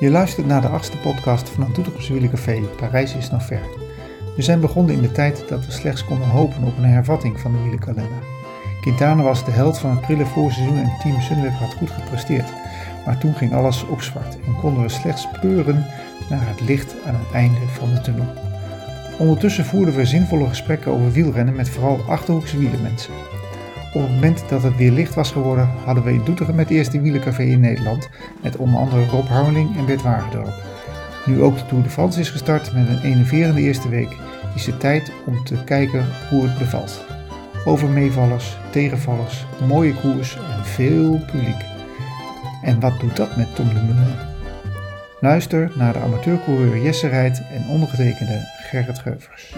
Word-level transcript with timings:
Je 0.00 0.10
luistert 0.10 0.46
naar 0.46 0.60
de 0.60 0.68
achtste 0.68 0.96
podcast 0.96 1.48
van 1.48 1.64
het 1.64 1.74
Doetinchemse 1.74 2.12
Wielencafé, 2.12 2.60
Parijs 2.76 3.14
is 3.14 3.30
nog 3.30 3.42
ver. 3.42 3.60
We 4.36 4.42
zijn 4.42 4.60
begonnen 4.60 4.94
in 4.94 5.02
de 5.02 5.12
tijd 5.12 5.44
dat 5.48 5.66
we 5.66 5.72
slechts 5.72 6.04
konden 6.04 6.28
hopen 6.28 6.62
op 6.62 6.76
een 6.76 6.84
hervatting 6.84 7.40
van 7.40 7.52
de 7.52 7.62
wielerkalender. 7.62 8.22
Quintana 8.80 9.22
was 9.22 9.44
de 9.44 9.50
held 9.50 9.78
van 9.78 9.90
het 9.90 10.00
prille 10.00 10.26
voorseizoen 10.26 10.76
en 10.76 10.92
Team 11.02 11.20
Sunweb 11.20 11.52
had 11.52 11.74
goed 11.74 11.90
gepresteerd. 11.90 12.52
Maar 13.04 13.18
toen 13.18 13.34
ging 13.34 13.52
alles 13.54 13.86
op 13.86 14.02
zwart 14.02 14.38
en 14.46 14.56
konden 14.60 14.82
we 14.82 14.88
slechts 14.88 15.28
peuren 15.40 15.86
naar 16.30 16.48
het 16.48 16.60
licht 16.60 16.94
aan 17.06 17.14
het 17.14 17.32
einde 17.32 17.60
van 17.66 17.94
de 17.94 18.00
tunnel. 18.00 18.26
Ondertussen 19.18 19.64
voerden 19.64 19.94
we 19.94 20.04
zinvolle 20.04 20.48
gesprekken 20.48 20.92
over 20.92 21.12
wielrennen 21.12 21.54
met 21.54 21.68
vooral 21.68 22.00
Achterhoekse 22.08 22.58
wielermensen. 22.58 23.14
Op 23.92 24.00
het 24.00 24.10
moment 24.10 24.44
dat 24.48 24.62
het 24.62 24.76
weer 24.76 24.90
licht 24.90 25.14
was 25.14 25.32
geworden, 25.32 25.68
hadden 25.84 26.04
we 26.04 26.12
in 26.12 26.24
Doetinchem 26.24 26.58
het 26.58 26.70
eerste 26.70 27.00
wielercafé 27.00 27.42
in 27.42 27.60
Nederland, 27.60 28.08
met 28.42 28.56
onder 28.56 28.80
andere 28.80 29.06
Rob 29.06 29.28
Harmeling 29.28 29.76
en 29.76 29.86
Bert 29.86 30.02
Wagendorp. 30.02 30.52
Nu 31.26 31.42
ook 31.42 31.56
de 31.56 31.66
Tour 31.66 31.82
de 31.82 31.90
France 31.90 32.20
is 32.20 32.30
gestart 32.30 32.72
met 32.72 32.88
een 32.88 33.02
enerverende 33.02 33.60
eerste 33.60 33.88
week, 33.88 34.16
is 34.54 34.66
het 34.66 34.80
tijd 34.80 35.12
om 35.26 35.44
te 35.44 35.64
kijken 35.64 36.06
hoe 36.28 36.42
het 36.42 36.58
bevalt. 36.58 37.04
Over 37.64 37.88
meevallers, 37.88 38.56
tegenvallers, 38.70 39.46
mooie 39.66 39.94
koers 39.94 40.36
en 40.36 40.64
veel 40.64 41.18
publiek. 41.32 41.64
En 42.62 42.80
wat 42.80 43.00
doet 43.00 43.16
dat 43.16 43.36
met 43.36 43.54
Tom 43.54 43.68
de? 43.68 44.28
Luister 45.20 45.72
naar 45.74 45.92
de 45.92 45.98
amateurcoureur 45.98 46.82
Jesse 46.82 47.08
Rijt 47.08 47.42
en 47.52 47.68
ondergetekende 47.68 48.40
Gerrit 48.70 48.98
Geuvers. 48.98 49.52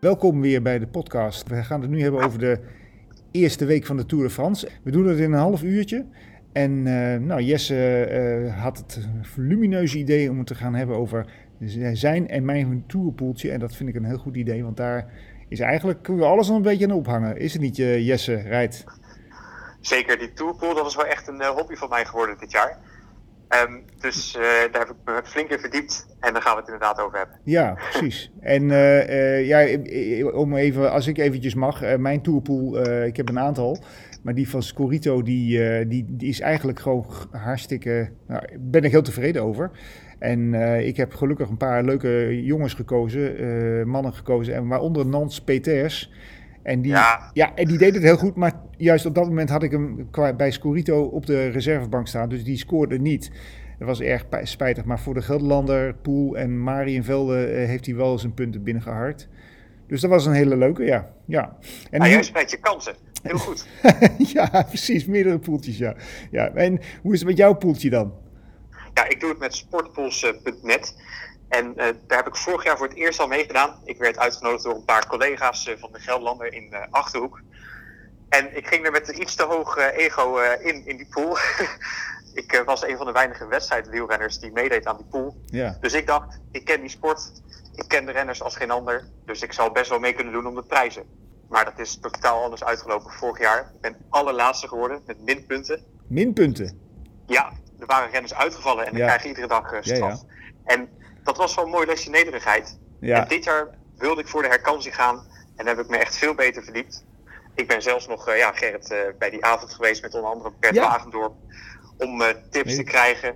Welkom 0.00 0.40
weer 0.40 0.62
bij 0.62 0.78
de 0.78 0.86
podcast. 0.86 1.48
We 1.48 1.62
gaan 1.62 1.80
het 1.80 1.90
nu 1.90 2.02
hebben 2.02 2.24
over 2.24 2.38
de 2.38 2.60
eerste 3.30 3.64
week 3.64 3.86
van 3.86 3.96
de 3.96 4.06
Tour 4.06 4.24
de 4.24 4.30
France. 4.30 4.68
We 4.82 4.90
doen 4.90 5.06
het 5.06 5.18
in 5.18 5.32
een 5.32 5.38
half 5.38 5.62
uurtje. 5.62 6.06
En 6.52 6.86
uh, 6.86 7.16
nou, 7.16 7.40
Jesse 7.42 8.08
uh, 8.44 8.62
had 8.62 8.78
het 8.78 9.08
volumineuze 9.22 9.98
idee 9.98 10.30
om 10.30 10.38
het 10.38 10.46
te 10.46 10.54
gaan 10.54 10.74
hebben 10.74 10.96
over 10.96 11.26
zijn 11.92 12.28
en 12.28 12.44
mijn 12.44 12.84
tourpoeltje. 12.86 13.50
En 13.50 13.60
dat 13.60 13.76
vind 13.76 13.88
ik 13.88 13.94
een 13.94 14.04
heel 14.04 14.18
goed 14.18 14.36
idee, 14.36 14.64
want 14.64 14.76
daar 14.76 15.12
is 15.48 15.60
eigenlijk 15.60 16.02
kunnen 16.02 16.22
we 16.22 16.30
alles 16.30 16.48
nog 16.48 16.56
een 16.56 16.62
beetje 16.62 16.84
aan 16.84 16.92
ophangen. 16.92 17.36
Is 17.36 17.52
het 17.52 17.62
niet, 17.62 17.78
uh, 17.78 18.06
Jesse 18.06 18.34
Rijt? 18.34 18.84
Zeker, 19.80 20.18
die 20.18 20.32
tourpool, 20.32 20.74
dat 20.74 20.86
is 20.86 20.96
wel 20.96 21.06
echt 21.06 21.28
een 21.28 21.44
hobby 21.44 21.74
van 21.74 21.88
mij 21.88 22.04
geworden 22.04 22.38
dit 22.38 22.50
jaar. 22.50 22.78
Um, 23.48 23.84
dus 24.00 24.36
uh, 24.36 24.42
daar 24.42 24.86
heb 24.86 24.88
ik 24.88 24.96
me 25.04 25.20
flink 25.24 25.50
in 25.50 25.58
verdiept 25.58 26.06
en 26.20 26.32
daar 26.32 26.42
gaan 26.42 26.54
we 26.54 26.60
het 26.60 26.70
inderdaad 26.70 27.00
over 27.00 27.18
hebben. 27.18 27.36
Ja, 27.44 27.78
precies. 27.90 28.32
en 28.40 28.62
uh, 28.62 29.08
uh, 29.08 29.46
ja, 29.46 29.78
om 30.30 30.54
even, 30.54 30.92
als 30.92 31.06
ik 31.06 31.18
eventjes 31.18 31.54
mag, 31.54 31.96
mijn 31.96 32.22
tourpool, 32.22 32.86
ik 33.04 33.16
heb 33.16 33.28
een 33.28 33.38
aantal, 33.38 33.78
maar 34.22 34.34
die 34.34 34.48
van 34.48 34.62
Scorito, 34.62 35.22
die, 35.22 35.86
die, 35.86 36.04
die 36.08 36.28
is 36.28 36.40
eigenlijk 36.40 36.80
gewoon 36.80 37.06
hartstikke, 37.30 38.10
nou, 38.26 38.42
ben 38.58 38.84
ik 38.84 38.90
heel 38.90 39.02
tevreden 39.02 39.42
over. 39.42 39.70
En 40.18 40.54
ik 40.84 40.96
heb 40.96 41.14
gelukkig 41.14 41.48
een 41.48 41.56
paar 41.56 41.84
leuke 41.84 42.44
jongens 42.44 42.74
gekozen, 42.74 43.88
mannen 43.88 44.14
gekozen, 44.14 44.54
en 44.54 44.68
waaronder 44.68 45.06
Nans 45.06 45.40
Peters. 45.40 46.12
En 46.62 46.82
die, 46.82 46.92
ja. 46.92 47.30
ja. 47.32 47.54
en 47.54 47.66
die 47.66 47.78
deed 47.78 47.94
het 47.94 48.02
heel 48.02 48.16
goed, 48.16 48.36
maar 48.36 48.52
juist 48.76 49.06
op 49.06 49.14
dat 49.14 49.24
moment 49.24 49.48
had 49.48 49.62
ik 49.62 49.70
hem 49.70 50.08
bij 50.36 50.50
Scorito 50.50 51.02
op 51.02 51.26
de 51.26 51.48
reservebank 51.48 52.08
staan. 52.08 52.28
Dus 52.28 52.44
die 52.44 52.56
scoorde 52.56 52.98
niet. 52.98 53.30
Dat 53.78 53.88
was 53.88 54.00
erg 54.00 54.26
spijtig. 54.42 54.84
Maar 54.84 55.00
voor 55.00 55.14
de 55.14 55.22
Gelderlander, 55.22 55.94
Poel 55.94 56.36
en 56.36 56.62
Marienvelde 56.62 57.50
uh, 57.50 57.66
heeft 57.66 57.86
hij 57.86 57.94
wel 57.94 58.18
zijn 58.18 58.34
punten 58.34 58.62
binnengehard. 58.62 59.28
Dus 59.86 60.00
dat 60.00 60.10
was 60.10 60.26
een 60.26 60.32
hele 60.32 60.56
leuke, 60.56 60.84
ja. 60.84 61.10
ja. 61.24 61.56
En 61.90 62.00
ah, 62.00 62.08
jij 62.08 62.22
spijt 62.22 62.50
je 62.50 62.58
kansen. 62.60 62.94
Heel 63.22 63.38
goed. 63.38 63.66
ja, 64.34 64.64
precies. 64.68 65.06
Meerdere 65.06 65.38
poeltjes, 65.38 65.78
ja. 65.78 65.94
ja. 66.30 66.48
En 66.48 66.80
hoe 67.02 67.12
is 67.12 67.18
het 67.18 67.28
met 67.28 67.36
jouw 67.36 67.54
poeltje 67.54 67.90
dan? 67.90 68.12
Ja, 68.94 69.08
ik 69.08 69.20
doe 69.20 69.28
het 69.28 69.38
met 69.38 69.54
sportpools.net. 69.54 70.94
En 71.48 71.66
uh, 71.66 71.84
daar 72.06 72.18
heb 72.18 72.26
ik 72.26 72.36
vorig 72.36 72.64
jaar 72.64 72.76
voor 72.76 72.86
het 72.88 72.96
eerst 72.96 73.20
al 73.20 73.26
meegedaan. 73.26 73.80
Ik 73.84 73.98
werd 73.98 74.18
uitgenodigd 74.18 74.64
door 74.64 74.74
een 74.74 74.84
paar 74.84 75.06
collega's 75.06 75.66
uh, 75.66 75.74
van 75.78 75.92
de 75.92 76.00
Gelderlander 76.00 76.52
in 76.52 76.68
uh, 76.70 76.78
Achterhoek. 76.90 77.40
En 78.28 78.56
ik 78.56 78.66
ging 78.66 78.84
er 78.84 78.92
met 78.92 79.08
een 79.08 79.20
iets 79.20 79.34
te 79.34 79.42
hoog 79.42 79.76
ego 79.76 80.38
in, 80.38 80.86
in 80.86 80.96
die 80.96 81.08
pool. 81.10 81.38
ik 82.42 82.62
was 82.64 82.84
een 82.84 82.96
van 82.96 83.06
de 83.06 83.12
weinige 83.12 83.46
wedstrijdwielrenners 83.46 84.38
die 84.38 84.52
meedeed 84.52 84.86
aan 84.86 84.96
die 84.96 85.06
pool. 85.06 85.36
Ja. 85.46 85.76
Dus 85.80 85.92
ik 85.92 86.06
dacht, 86.06 86.40
ik 86.50 86.64
ken 86.64 86.80
die 86.80 86.90
sport. 86.90 87.32
Ik 87.74 87.88
ken 87.88 88.06
de 88.06 88.12
renners 88.12 88.42
als 88.42 88.56
geen 88.56 88.70
ander. 88.70 89.08
Dus 89.24 89.42
ik 89.42 89.52
zal 89.52 89.70
best 89.70 89.90
wel 89.90 89.98
mee 89.98 90.12
kunnen 90.12 90.32
doen 90.32 90.46
om 90.46 90.54
de 90.54 90.62
prijzen. 90.62 91.04
Maar 91.48 91.64
dat 91.64 91.78
is 91.78 91.98
totaal 92.00 92.42
anders 92.42 92.64
uitgelopen 92.64 93.10
vorig 93.10 93.38
jaar. 93.38 93.60
Ik 93.74 93.80
ben 93.80 93.96
allerlaatste 94.08 94.68
geworden 94.68 95.02
met 95.06 95.20
minpunten. 95.20 95.84
Minpunten? 96.06 96.80
Ja, 97.26 97.52
er 97.78 97.86
waren 97.86 98.10
renners 98.10 98.34
uitgevallen 98.34 98.86
en 98.86 98.92
dan 98.92 99.06
krijg 99.06 99.22
je 99.22 99.28
iedere 99.28 99.46
dag 99.46 99.76
straf. 99.80 100.00
Ja, 100.00 100.26
en 100.64 100.88
dat 101.28 101.36
was 101.36 101.54
wel 101.54 101.64
een 101.64 101.70
mooi 101.70 101.86
lesje 101.86 102.10
nederigheid. 102.10 102.78
Ja. 103.00 103.22
En 103.22 103.28
dit 103.28 103.44
jaar 103.44 103.68
wilde 103.96 104.20
ik 104.20 104.28
voor 104.28 104.42
de 104.42 104.48
herkansing 104.48 104.94
gaan 104.94 105.26
en 105.56 105.66
heb 105.66 105.78
ik 105.78 105.88
me 105.88 105.96
echt 105.96 106.16
veel 106.16 106.34
beter 106.34 106.62
verdiept. 106.62 107.04
Ik 107.54 107.68
ben 107.68 107.82
zelfs 107.82 108.06
nog, 108.06 108.28
uh, 108.28 108.36
ja, 108.36 108.52
Gerrit, 108.52 108.90
uh, 108.90 108.98
bij 109.18 109.30
die 109.30 109.44
avond 109.44 109.74
geweest 109.74 110.02
met 110.02 110.14
onder 110.14 110.30
andere 110.30 110.52
Bert 110.60 110.74
ja. 110.74 110.82
Wagendorp 110.82 111.32
om 111.98 112.20
uh, 112.20 112.26
tips 112.50 112.76
te 112.76 112.82
krijgen. 112.82 113.34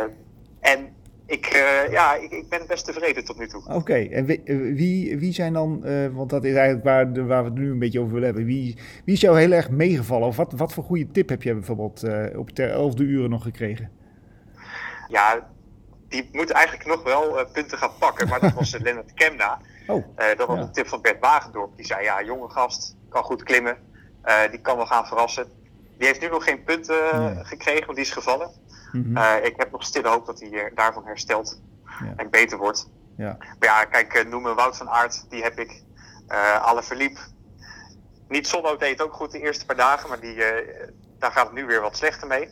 en 0.72 0.94
ik, 1.26 1.46
ja, 1.90 2.14
ik, 2.14 2.30
ik, 2.30 2.48
ben 2.48 2.66
best 2.66 2.84
tevreden 2.84 3.24
tot 3.24 3.38
nu 3.38 3.48
toe. 3.48 3.62
Oké, 3.66 3.94
en 3.94 4.24
wie, 4.24 4.42
wie, 4.74 5.18
wie, 5.18 5.32
zijn 5.32 5.52
dan, 5.52 5.80
want 6.12 6.30
dat 6.30 6.44
is 6.44 6.54
eigenlijk 6.54 6.84
waar, 6.84 7.12
de, 7.12 7.24
waar 7.24 7.42
we 7.42 7.50
het 7.50 7.58
nu 7.58 7.70
een 7.70 7.78
beetje 7.78 8.00
over 8.00 8.12
willen 8.12 8.28
hebben. 8.28 8.44
Wie, 8.44 8.76
wie 9.04 9.14
is 9.14 9.20
jou 9.20 9.38
heel 9.38 9.52
erg 9.52 9.70
meegevallen? 9.70 10.28
Of 10.28 10.36
wat, 10.36 10.52
wat 10.52 10.72
voor 10.72 10.84
goede 10.84 11.10
tip 11.10 11.28
heb 11.28 11.42
je 11.42 11.54
bijvoorbeeld 11.54 12.04
op 12.36 12.50
ter 12.50 12.70
elfde 12.70 13.02
uren 13.02 13.30
nog 13.30 13.42
gekregen? 13.42 13.90
Ja, 15.08 15.50
die 16.10 16.28
moet 16.32 16.50
eigenlijk 16.50 16.86
nog 16.86 17.02
wel 17.02 17.38
uh, 17.38 17.44
punten 17.52 17.78
gaan 17.78 17.96
pakken. 17.98 18.28
Maar 18.28 18.40
dat 18.40 18.52
was 18.52 18.74
uh, 18.74 18.80
Lennart 18.80 19.14
Kemna. 19.14 19.60
Oh, 19.86 19.96
uh, 20.18 20.24
dat 20.36 20.46
was 20.46 20.56
ja. 20.56 20.62
een 20.62 20.72
tip 20.72 20.88
van 20.88 21.00
Bert 21.00 21.20
Wagendorp. 21.20 21.76
Die 21.76 21.86
zei, 21.86 22.02
ja, 22.02 22.22
jonge 22.22 22.48
gast, 22.48 22.96
kan 23.08 23.22
goed 23.22 23.42
klimmen. 23.42 23.76
die 24.50 24.60
kan 24.60 24.76
wel 24.76 24.86
gaan 24.86 25.06
verrassen. 25.06 25.46
Die 25.98 26.06
heeft 26.06 26.20
nu 26.20 26.28
nog 26.28 26.44
geen 26.44 26.64
punten 26.64 27.20
nee. 27.20 27.44
gekregen, 27.44 27.84
want 27.84 27.96
die 27.96 28.06
is 28.06 28.12
gevallen. 28.12 28.50
Mm 28.92 29.16
-hmm. 29.16 29.42
ik 29.42 29.54
heb 29.56 29.70
nog 29.70 29.84
stille 29.84 30.08
hoop 30.08 30.26
dat 30.26 30.40
hij 30.40 30.72
daarvan 30.74 31.06
herstelt. 31.06 31.60
Ja. 31.84 32.12
En 32.16 32.30
beter 32.30 32.58
wordt. 32.58 32.90
Ja. 33.16 33.36
Maar 33.38 33.68
ja, 33.68 33.84
kijk, 33.84 34.28
noem 34.28 34.42
me 34.42 34.54
Wout 34.54 34.76
van 34.76 34.88
Aert. 34.88 35.30
Die 35.30 35.42
heb 35.42 35.58
ik. 35.58 35.82
alle 36.62 36.82
verliep. 36.82 37.18
Niet 38.28 38.46
Sonno 38.46 38.76
deed 38.76 39.02
ook 39.02 39.12
goed 39.12 39.30
de 39.30 39.40
eerste 39.40 39.66
paar 39.66 39.76
dagen. 39.76 40.08
Maar 40.08 40.20
die, 40.20 40.36
daar 41.18 41.32
gaat 41.32 41.46
het 41.46 41.54
nu 41.54 41.66
weer 41.66 41.80
wat 41.80 41.96
slechter 41.96 42.26
mee. 42.26 42.48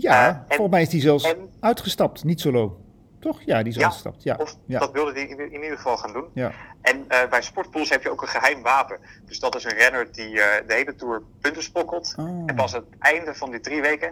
Ja, 0.00 0.30
uh, 0.30 0.36
volgens 0.48 0.70
mij 0.70 0.82
is 0.82 0.92
hij 0.92 1.00
zelfs 1.00 1.24
en, 1.24 1.48
uitgestapt, 1.60 2.24
niet 2.24 2.40
solo. 2.40 2.80
Toch? 3.18 3.42
Ja, 3.42 3.58
die 3.58 3.72
is 3.72 3.78
ja, 3.78 3.82
uitgestapt. 3.82 4.22
Ja, 4.22 4.36
of 4.38 4.56
ja. 4.66 4.78
dat 4.78 4.92
wilde 4.92 5.12
hij 5.12 5.22
in, 5.22 5.38
in, 5.38 5.62
ieder 5.62 5.76
geval 5.76 5.96
gaan 5.96 6.12
doen. 6.12 6.24
Ja. 6.34 6.52
En 6.80 6.96
uh, 6.98 7.18
bij 7.30 7.42
sportpools 7.42 7.90
heb 7.90 8.02
je 8.02 8.10
ook 8.10 8.22
een 8.22 8.28
geheim 8.28 8.62
wapen. 8.62 8.98
Dus 9.26 9.40
dat 9.40 9.56
is 9.56 9.64
een 9.64 9.74
renner 9.74 10.12
die 10.12 10.30
uh, 10.30 10.44
de 10.66 10.74
hele 10.74 10.94
tour 10.94 11.22
punten 11.40 11.62
spokkelt. 11.62 12.14
Oh. 12.18 12.42
En 12.46 12.54
pas 12.54 12.74
aan 12.74 12.84
het 12.90 12.98
einde 12.98 13.34
van 13.34 13.50
die 13.50 13.60
drie 13.60 13.80
weken 13.80 14.08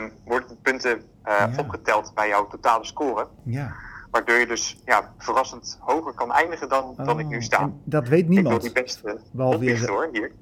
um, 0.00 0.12
worden 0.24 0.48
de 0.48 0.56
punten 0.62 1.02
ja. 1.24 1.50
opgeteld 1.56 2.14
bij 2.14 2.28
jouw 2.28 2.46
totale 2.46 2.84
score. 2.84 3.28
Ja. 3.44 3.74
Waardoor 4.10 4.36
je 4.36 4.46
dus 4.46 4.76
ja, 4.84 5.12
verrassend 5.18 5.78
hoger 5.80 6.12
kan 6.12 6.32
eindigen 6.32 6.68
dan, 6.68 6.84
oh. 6.84 7.06
dan 7.06 7.18
ik 7.18 7.26
nu 7.26 7.42
sta. 7.42 7.60
En 7.60 7.80
dat 7.84 8.08
weet 8.08 8.28
niemand. 8.28 8.64
Ik 8.64 8.72
wil 8.72 8.72
die 8.72 8.82
best 8.82 9.02
uh, 9.34 9.88
hoor, 9.88 10.08
hier. 10.12 10.32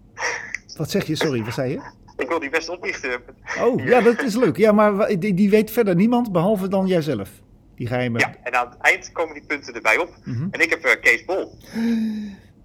Wat 0.76 0.90
zeg 0.90 1.06
je? 1.06 1.16
Sorry, 1.16 1.44
wat 1.44 1.54
zei 1.54 1.70
je? 1.70 1.80
Ik 2.16 2.28
wil 2.28 2.38
die 2.38 2.50
best 2.50 2.68
oplichten. 2.68 3.20
Oh, 3.60 3.84
ja, 3.84 4.00
dat 4.00 4.22
is 4.22 4.36
leuk. 4.36 4.56
Ja, 4.56 4.72
maar 4.72 5.18
die, 5.18 5.34
die 5.34 5.50
weet 5.50 5.70
verder 5.70 5.94
niemand 5.94 6.32
behalve 6.32 6.68
dan 6.68 6.86
jijzelf. 6.86 7.30
Die 7.74 7.86
geheime. 7.86 8.18
Ja, 8.18 8.34
en 8.42 8.54
aan 8.54 8.68
het 8.68 8.78
eind 8.78 9.12
komen 9.12 9.34
die 9.34 9.44
punten 9.46 9.74
erbij 9.74 9.98
op. 9.98 10.16
Mm 10.24 10.34
-hmm. 10.34 10.48
En 10.50 10.60
ik 10.60 10.70
heb 10.70 10.86
uh, 10.86 10.92
Kees 11.00 11.24
Bol. 11.24 11.58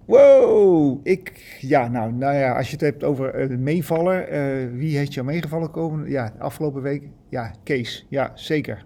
Wow, 0.06 1.00
ik, 1.02 1.56
ja, 1.60 1.88
nou, 1.88 2.12
nou 2.12 2.34
ja, 2.34 2.56
als 2.56 2.66
je 2.66 2.72
het 2.72 2.80
hebt 2.80 3.04
over 3.04 3.50
uh, 3.50 3.58
meevallen, 3.58 4.34
uh, 4.34 4.78
wie 4.78 4.96
heeft 4.96 5.14
jou 5.14 5.26
meegevallen 5.26 5.70
komen? 5.70 6.10
Ja, 6.10 6.34
afgelopen 6.38 6.82
week, 6.82 7.02
ja, 7.28 7.54
Kees, 7.64 8.06
ja, 8.08 8.30
zeker. 8.34 8.84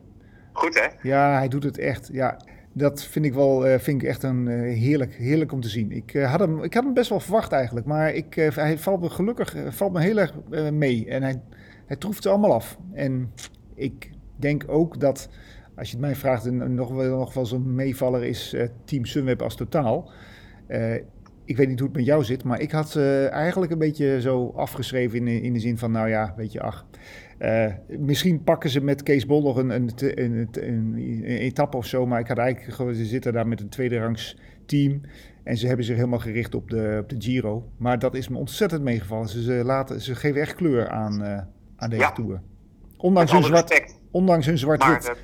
Goed 0.52 0.74
hè? 0.74 1.08
Ja, 1.08 1.38
hij 1.38 1.48
doet 1.48 1.62
het 1.62 1.78
echt, 1.78 2.08
ja 2.12 2.36
dat 2.76 3.04
vind 3.04 3.24
ik 3.24 3.34
wel 3.34 3.68
uh, 3.68 3.78
vind 3.78 4.02
ik 4.02 4.08
echt 4.08 4.22
een 4.22 4.46
uh, 4.46 4.78
heerlijk, 4.78 5.14
heerlijk 5.14 5.52
om 5.52 5.60
te 5.60 5.68
zien. 5.68 5.92
Ik, 5.92 6.14
uh, 6.14 6.30
had 6.30 6.40
hem, 6.40 6.62
ik 6.62 6.74
had 6.74 6.84
hem 6.84 6.94
best 6.94 7.10
wel 7.10 7.20
verwacht 7.20 7.52
eigenlijk, 7.52 7.86
maar 7.86 8.14
ik, 8.14 8.34
hij 8.34 8.78
valt 8.78 9.00
me 9.00 9.10
gelukkig 9.10 9.56
valt 9.68 9.92
me 9.92 10.00
heel 10.00 10.18
erg 10.18 10.34
mee. 10.72 11.08
En 11.08 11.22
hij, 11.22 11.40
hij 11.86 11.96
troeft 11.96 12.22
ze 12.22 12.28
allemaal 12.28 12.52
af. 12.52 12.78
En 12.92 13.32
ik 13.74 14.10
denk 14.36 14.64
ook 14.66 15.00
dat, 15.00 15.28
als 15.76 15.90
je 15.90 15.96
het 15.96 16.04
mij 16.04 16.14
vraagt, 16.14 16.50
nog, 16.50 16.90
wel, 16.90 17.18
nog 17.18 17.34
wel 17.34 17.46
zo'n 17.46 17.74
meevaller 17.74 18.24
is 18.24 18.56
Team 18.84 19.04
Sunweb 19.04 19.42
als 19.42 19.56
totaal. 19.56 20.10
Ik 21.44 21.56
weet 21.56 21.68
niet 21.68 21.78
hoe 21.78 21.88
het 21.88 21.96
met 21.96 22.06
jou 22.06 22.24
zit, 22.24 22.44
maar 22.44 22.60
ik 22.60 22.70
had 22.70 22.90
ze 22.90 23.28
eigenlijk 23.32 23.72
een 23.72 23.78
beetje 23.78 24.20
zo 24.20 24.52
afgeschreven 24.56 25.28
in, 25.28 25.42
in 25.42 25.52
de 25.52 25.58
zin 25.58 25.78
van, 25.78 25.90
nou 25.90 26.08
ja, 26.08 26.34
weet 26.36 26.52
je, 26.52 26.60
ach... 26.60 26.86
Uh, 27.38 27.66
misschien 27.98 28.42
pakken 28.44 28.70
ze 28.70 28.80
met 28.80 29.02
Kees 29.02 29.26
Bol 29.26 29.42
nog 29.42 29.56
een, 29.56 29.70
een, 29.70 29.90
een, 29.96 30.48
een, 30.54 31.24
etappe 31.24 31.76
of 31.76 31.86
zo. 31.86 32.06
Maar 32.06 32.20
ik 32.20 32.28
had 32.28 32.38
eigenlijk 32.38 32.74
gewoon, 32.74 32.94
ze 32.94 33.04
zitten 33.04 33.32
daar 33.32 33.46
met 33.46 33.60
een 33.60 33.68
tweede 33.68 33.98
rangs 33.98 34.36
team. 34.66 35.00
En 35.42 35.56
ze 35.56 35.66
hebben 35.66 35.84
zich 35.84 35.96
helemaal 35.96 36.18
gericht 36.18 36.54
op 36.54 36.70
de, 36.70 36.98
op 37.02 37.08
de 37.08 37.16
Giro. 37.18 37.70
Maar 37.76 37.98
dat 37.98 38.14
is 38.14 38.28
me 38.28 38.38
ontzettend 38.38 38.82
meegevallen. 38.82 39.28
Ze, 39.28 39.42
ze, 39.42 39.52
laten, 39.64 40.00
ze 40.00 40.14
geven 40.14 40.40
echt 40.40 40.54
kleur 40.54 40.88
aan, 40.88 41.22
uh, 41.22 41.38
aan 41.76 41.90
deze 41.90 42.10
Tour. 42.14 42.40
Ondanks 42.96 43.32
hun, 43.32 43.42
zwart, 43.42 43.96
ondanks 44.10 44.46
hun 44.46 44.58
zwart-wit 44.58 45.14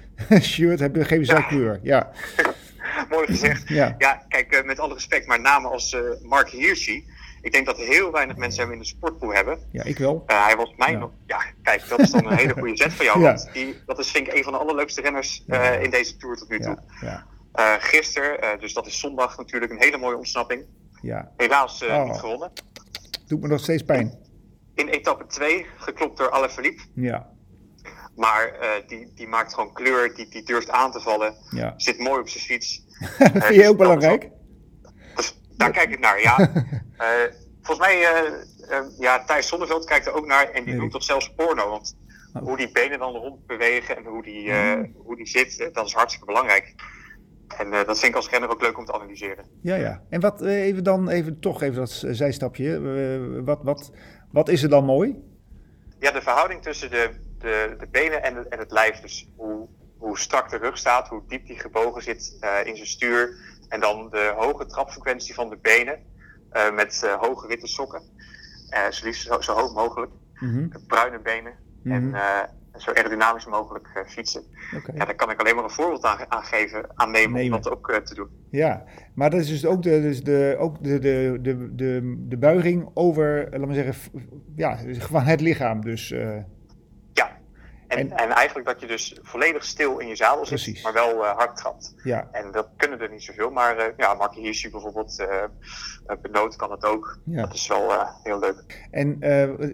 shirt 0.43 0.81
hebben, 0.81 1.07
geven 1.07 1.27
ze 1.27 1.33
ja. 1.33 1.41
kleur. 1.41 1.81
Ja. 1.83 2.11
Mooi 3.11 3.27
gezegd. 3.27 3.69
Ja, 3.69 3.95
ja 3.99 4.25
kijk, 4.29 4.55
uh, 4.55 4.63
met 4.65 4.79
alle 4.79 4.95
respect, 4.95 5.27
maar 5.27 5.41
namen 5.41 5.71
als 5.71 5.93
uh, 5.93 6.01
Mark 6.23 6.49
Hirschi. 6.49 7.05
Ik 7.43 7.53
denk 7.53 7.67
dat 7.67 7.77
heel 7.77 8.13
weinig 8.13 8.37
mensen 8.37 8.63
hem 8.63 8.73
in 8.73 8.79
de 8.79 8.85
sportpool 8.85 9.33
hebben. 9.33 9.59
Ja, 9.73 9.85
ik 9.85 9.99
wel. 9.99 10.25
Uh, 10.27 10.45
hij 10.45 10.57
was 10.57 10.75
mijn. 10.77 10.99
Ja. 10.99 11.11
ja. 11.27 11.43
kijk, 11.63 11.89
dat 11.89 11.99
is 11.99 12.11
dan 12.11 12.27
een 12.27 12.37
hele 12.37 12.53
goede 12.53 12.77
zet 12.77 12.93
van 12.93 13.05
jou. 13.05 13.21
Want 13.23 13.51
die, 13.53 13.83
dat 13.87 13.99
is 13.99 14.11
vind 14.11 14.27
ik 14.27 14.35
een 14.35 14.43
van 14.43 14.53
de 14.53 14.59
allerleukste 14.59 15.01
renners 15.01 15.45
in 15.81 15.91
deze 15.91 16.17
tour 16.17 16.37
tot 16.37 16.49
nu 16.49 16.61
toe. 16.61 16.79
Ja. 17.01 17.27
Uh, 17.55 17.75
gisteren, 17.79 18.61
dus 18.61 18.73
dat 18.73 18.87
is 18.87 18.99
zondag 18.99 19.37
natuurlijk, 19.37 19.73
een 19.73 19.81
hele 19.81 19.99
mooie 19.99 20.17
ontsnapping. 20.17 20.65
Ja. 21.03 21.31
Helaas 21.37 21.85
oh. 21.85 22.05
niet 22.05 22.17
gewonnen. 22.17 22.53
Doet 23.27 23.41
me 23.41 23.49
nog 23.49 23.61
steeds 23.61 23.83
pijn. 23.83 24.19
In, 24.75 24.89
etappe 24.89 25.27
2, 25.27 25.67
geklopt 25.77 26.19
door 26.19 26.31
Alaphilippe. 26.31 26.83
Ja. 26.95 27.29
Maar 28.21 28.57
uh, 28.61 28.69
die, 28.87 29.13
die 29.15 29.29
maakt 29.29 29.55
gewoon 29.55 29.73
kleur, 29.73 30.15
die, 30.15 30.29
die 30.29 30.43
durft 30.43 30.71
aan 30.71 30.93
te 30.93 31.01
vallen. 31.01 31.35
Ja. 31.51 31.75
Zit 31.77 31.99
mooi 31.99 32.21
op 32.21 32.29
zijn 32.29 32.45
fiets. 32.45 32.85
dat 33.19 33.45
vind 33.45 33.63
je 33.63 33.69
ook 33.69 33.77
belangrijk? 33.77 34.31
Dus, 35.15 35.41
daar 35.57 35.71
kijk 35.71 35.91
ik 35.91 35.99
naar, 35.99 36.21
ja. 36.21 36.41
uh, 36.41 37.35
volgens 37.63 37.87
mij, 37.87 38.01
uh, 38.01 38.83
ja, 38.99 39.25
Thijs 39.25 39.49
Zonneveld 39.49 39.85
kijkt 39.85 40.07
er 40.07 40.13
ook 40.13 40.27
naar 40.27 40.51
en 40.51 40.65
die 40.65 40.75
noemt 40.75 40.93
dat 40.93 41.05
zelfs 41.05 41.35
porno. 41.35 41.71
Want 41.71 41.97
oh. 42.35 42.43
hoe 42.43 42.57
die 42.57 42.73
benen 42.73 42.99
dan 42.99 43.13
rond 43.13 43.47
bewegen 43.47 43.97
en 43.97 44.05
hoe 44.05 44.23
die, 44.23 44.51
oh. 44.51 44.83
hoe 44.97 45.17
die 45.17 45.27
zit, 45.27 45.71
dat 45.73 45.87
is 45.87 45.93
hartstikke 45.93 46.27
belangrijk. 46.27 46.75
En 47.57 47.71
dat 47.71 47.99
vind 47.99 48.13
ik 48.13 48.17
als 48.17 48.31
renner 48.31 48.51
ook 48.51 48.63
leuk 48.63 48.79
om 48.79 48.85
te 48.85 48.93
analyseren. 48.93 49.45
Ja, 49.63 49.75
ja. 49.77 50.03
En 50.11 50.21
wat 50.21 50.43
even 50.43 50.85
dan, 50.85 51.09
even 51.09 51.41
toch 51.41 51.63
even 51.63 51.77
dat 51.77 52.05
zijstapje. 52.07 53.43
wat, 53.45 53.63
wat, 53.63 53.93
wat 54.31 54.49
is 54.49 54.63
er 54.63 54.69
dan 54.69 54.85
mooi? 54.85 55.17
Ja, 55.99 56.11
de 56.11 56.23
verhouding 56.23 56.63
tussen 56.63 56.91
de 56.91 57.29
de, 57.41 57.75
de 57.79 57.87
benen 57.91 58.23
en, 58.23 58.51
en 58.51 58.59
het 58.59 58.71
lijf. 58.71 59.01
Dus 59.01 59.29
hoe, 59.37 59.69
hoe 59.99 60.19
strak 60.19 60.51
de 60.51 60.57
rug 60.57 60.79
staat, 60.79 61.09
hoe 61.09 61.23
diep 61.29 61.47
die 61.47 61.59
gebogen 61.59 62.03
zit 62.03 62.39
uh, 62.41 62.51
in 62.65 62.77
zijn 62.77 62.89
stuur. 62.89 63.49
En 63.69 63.81
dan 63.81 64.11
de 64.11 64.35
hoge 64.37 64.67
trapfrequentie 64.67 65.35
van 65.35 65.49
de 65.49 65.59
benen 65.63 65.99
uh, 66.53 66.75
met 66.75 67.03
uh, 67.05 67.13
hoge 67.13 67.47
witte 67.47 67.67
sokken. 67.67 68.03
zo 68.91 69.05
liefst 69.07 69.27
zo, 69.27 69.41
zo, 69.41 69.53
hoog 69.53 69.75
mogelijk. 69.75 70.13
Mm 70.41 70.53
-hmm. 70.53 70.87
Bruine 70.87 71.21
benen. 71.21 71.53
Mm 71.83 71.93
-hmm. 71.93 72.15
En 72.73 72.81
zo 72.81 72.93
aerodynamisch 72.93 73.47
mogelijk 73.47 74.05
fietsen. 74.07 74.43
Okay. 74.77 74.97
Ja, 74.97 75.05
daar 75.05 75.15
kan 75.15 75.31
ik 75.31 75.41
alleen 75.41 75.55
maar 75.55 75.65
een 75.65 75.71
voorbeeld 75.71 76.05
aan, 76.05 76.19
aan 76.29 76.43
geven, 76.43 76.87
aannemen 76.95 77.43
om 77.43 77.51
dat 77.51 77.71
ook 77.71 78.01
te 78.05 78.15
doen. 78.15 78.29
Ja, 78.51 78.85
maar 79.15 79.31
dat 79.31 79.41
is 79.41 79.49
dus 79.49 79.67
ook 79.67 79.83
de, 79.83 80.01
dus 80.01 80.23
de, 80.23 80.57
ook 80.59 80.85
de, 80.85 80.99
de, 80.99 81.39
de, 81.41 81.75
de, 81.75 82.25
de 82.29 82.37
buiging 82.37 82.91
over, 82.95 83.43
laten 83.51 83.69
we 83.69 83.75
zeggen, 83.75 84.23
ja, 84.57 84.77
gewoon 84.77 85.23
het 85.23 85.41
lichaam. 85.41 85.81
Dus, 85.81 86.15
en, 87.91 88.11
en, 88.17 88.31
eigenlijk 88.31 88.69
dat 88.69 88.81
je 88.81 88.87
dus 88.87 89.19
volledig 89.23 89.65
stil 89.65 89.99
in 89.99 90.09
je 90.09 90.17
zadel 90.17 90.47
zit, 90.47 90.49
precies. 90.49 90.83
maar 90.83 90.93
wel 90.93 91.15
uh, 91.15 91.37
hard 91.37 91.57
trapt. 91.57 91.95
Ja. 92.03 92.29
En 92.33 92.53
dat 92.53 92.69
kunnen 92.77 93.01
er 93.01 93.11
niet 93.11 93.23
zoveel, 93.23 93.51
maar 93.51 93.77
uh, 93.77 93.85
ja, 93.97 94.15
Markie 94.15 94.43
Hirschi 94.43 94.71
bijvoorbeeld, 94.71 95.21
uh, 95.21 96.17
Benoot 96.23 96.57
kan 96.57 96.71
het 96.71 96.85
ook. 96.85 97.19
Ja. 97.25 97.43
Dat 97.43 97.55
is 97.55 97.67
wel 97.67 97.91
heel 98.23 98.39
leuk. 98.39 98.87
En 98.91 99.17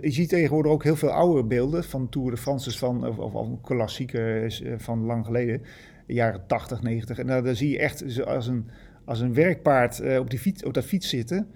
je 0.01 0.11
ziet 0.11 0.29
tegenwoordig 0.29 0.73
ook 0.73 0.83
heel 0.83 0.97
veel 0.97 1.11
oude 1.11 1.45
beelden 1.45 1.85
van 1.85 2.09
Tour 2.09 2.31
de 2.31 2.37
France, 2.37 2.79
van, 2.79 3.07
of, 3.07 3.35
of, 3.35 3.61
klassieke 3.63 4.45
van 4.79 5.05
lang 5.05 5.25
geleden, 5.25 5.63
jaren 6.07 6.47
80, 6.47 6.83
90. 6.83 7.19
En 7.19 7.27
daar, 7.27 7.55
zie 7.55 7.71
je 7.71 7.79
echt 7.79 8.25
als 8.27 8.47
een, 8.47 8.71
als 9.05 9.21
een 9.21 9.35
werkpaard 9.35 10.19
op, 10.19 10.31
die 10.31 10.39
fiets, 10.39 10.65
op 10.65 10.75
dat 10.75 10.85
fiets 10.85 11.09
zitten. 11.09 11.51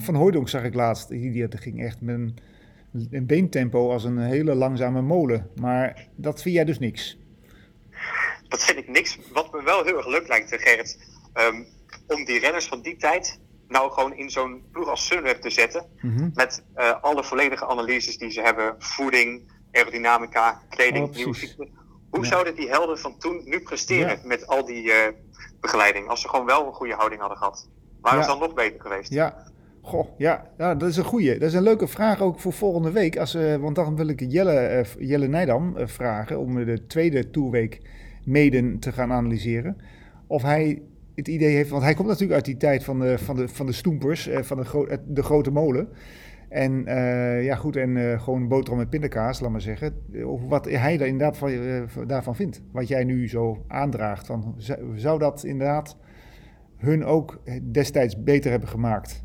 Van 0.00 0.14
Hooydonk 0.14 0.48
zag 0.48 0.64
ik 0.64 0.74
laatst, 0.74 1.08
die, 1.08 1.48
die 1.48 1.58
ging 1.58 1.82
echt 1.82 2.00
met 2.00 2.14
een 2.14 2.38
een 3.10 3.26
beentempo 3.26 3.90
als 3.90 4.04
een 4.04 4.18
hele 4.18 4.54
langzame 4.54 5.02
molen. 5.02 5.50
Maar 5.60 6.08
dat 6.16 6.42
vind 6.42 6.54
jij 6.54 6.64
dus 6.64 6.78
niks? 6.78 7.18
Dat 8.48 8.64
vind 8.64 8.78
ik 8.78 8.88
niks. 8.88 9.18
Wat 9.32 9.52
me 9.52 9.62
wel 9.62 9.84
heel 9.84 9.96
erg 9.96 10.06
leuk 10.06 10.28
lijkt, 10.28 10.54
Gerrit, 10.54 10.98
um, 11.34 11.66
om 12.06 12.24
die 12.24 12.38
renners 12.38 12.66
van 12.66 12.82
die 12.82 12.96
tijd 12.96 13.40
nou 13.68 13.92
gewoon 13.92 14.14
in 14.14 14.30
zo'n 14.30 14.62
ploeg 14.72 14.88
als 14.88 15.06
Sunweb 15.06 15.40
te 15.40 15.50
zetten. 15.50 15.86
Mhm. 16.00 16.30
Met 16.34 16.64
uh, 16.76 17.02
alle 17.02 17.24
volledige 17.24 17.66
analyses 17.66 18.18
die 18.18 18.30
ze 18.30 18.40
hebben, 18.40 18.74
voeding, 18.78 19.52
aerodynamica, 19.72 20.62
kleding, 20.68 21.08
oh, 21.08 21.14
nieuwe. 21.14 21.68
Hoe 22.10 22.26
zouden 22.26 22.54
die 22.54 22.68
helden 22.68 22.98
van 22.98 23.18
toen 23.18 23.42
nu 23.44 23.60
presteren 23.60 24.20
met 24.24 24.46
al 24.46 24.64
die 24.64 24.84
uh, 24.84 24.94
begeleiding? 25.60 26.08
Als 26.08 26.20
ze 26.20 26.28
gewoon 26.28 26.46
wel 26.46 26.66
een 26.66 26.72
goede 26.72 26.94
houding 26.94 27.20
hadden 27.20 27.38
gehad. 27.38 27.68
Waren 28.00 28.18
ja. 28.18 28.24
ze 28.24 28.30
dan 28.30 28.38
nog 28.38 28.54
beter 28.54 28.80
geweest? 28.80 29.12
Ja, 29.12 29.51
Goh, 29.84 30.06
ja, 30.16 30.46
ja, 30.58 30.74
dat 30.74 30.88
is 30.88 30.96
een 30.96 31.04
goeie. 31.04 31.38
Dat 31.38 31.48
is 31.48 31.54
een 31.54 31.62
leuke 31.62 31.86
vraag 31.86 32.20
ook 32.20 32.40
voor 32.40 32.52
volgende 32.52 32.90
week. 32.90 33.16
Als, 33.16 33.34
uh, 33.34 33.56
want 33.56 33.74
dan 33.74 33.96
wil 33.96 34.08
ik 34.08 34.20
Jelle, 34.28 34.84
uh, 35.00 35.08
Jelle 35.08 35.26
Nijdam 35.26 35.76
uh, 35.76 35.86
vragen 35.86 36.38
om 36.38 36.64
de 36.64 36.86
tweede 36.86 37.30
toerweek 37.30 37.80
meden 38.24 38.78
te 38.78 38.92
gaan 38.92 39.12
analyseren. 39.12 39.76
Of 40.26 40.42
hij 40.42 40.82
het 41.14 41.28
idee 41.28 41.54
heeft, 41.54 41.70
want 41.70 41.82
hij 41.82 41.94
komt 41.94 42.08
natuurlijk 42.08 42.34
uit 42.34 42.44
die 42.44 42.56
tijd 42.56 42.84
van 42.84 43.00
de, 43.00 43.18
van 43.18 43.36
de, 43.36 43.48
van 43.48 43.66
de 43.66 43.72
stoempers, 43.72 44.28
van 44.32 44.56
de, 44.56 45.00
de 45.06 45.22
grote 45.22 45.50
molen. 45.50 45.88
En 46.48 46.84
ja, 47.42 47.54
goed, 47.54 47.76
en 47.76 48.20
gewoon 48.20 48.48
boterham 48.48 48.78
met 48.78 48.90
pindakaas, 48.90 49.40
laat 49.40 49.50
maar 49.50 49.60
zeggen. 49.60 49.94
Of 50.24 50.40
wat 50.48 50.64
hij 50.64 50.96
daar 50.96 51.06
inderdaad 51.06 51.38
van, 51.38 51.50
daarvan 52.06 52.36
vindt. 52.36 52.62
Wat 52.72 52.88
jij 52.88 53.04
nu 53.04 53.28
zo 53.28 53.64
aandraagt. 53.68 54.26
Van, 54.26 54.54
zou 54.94 55.18
dat 55.18 55.44
inderdaad 55.44 55.96
hun 56.76 57.04
ook 57.04 57.42
destijds 57.72 58.22
beter 58.22 58.50
hebben 58.50 58.68
gemaakt? 58.68 59.24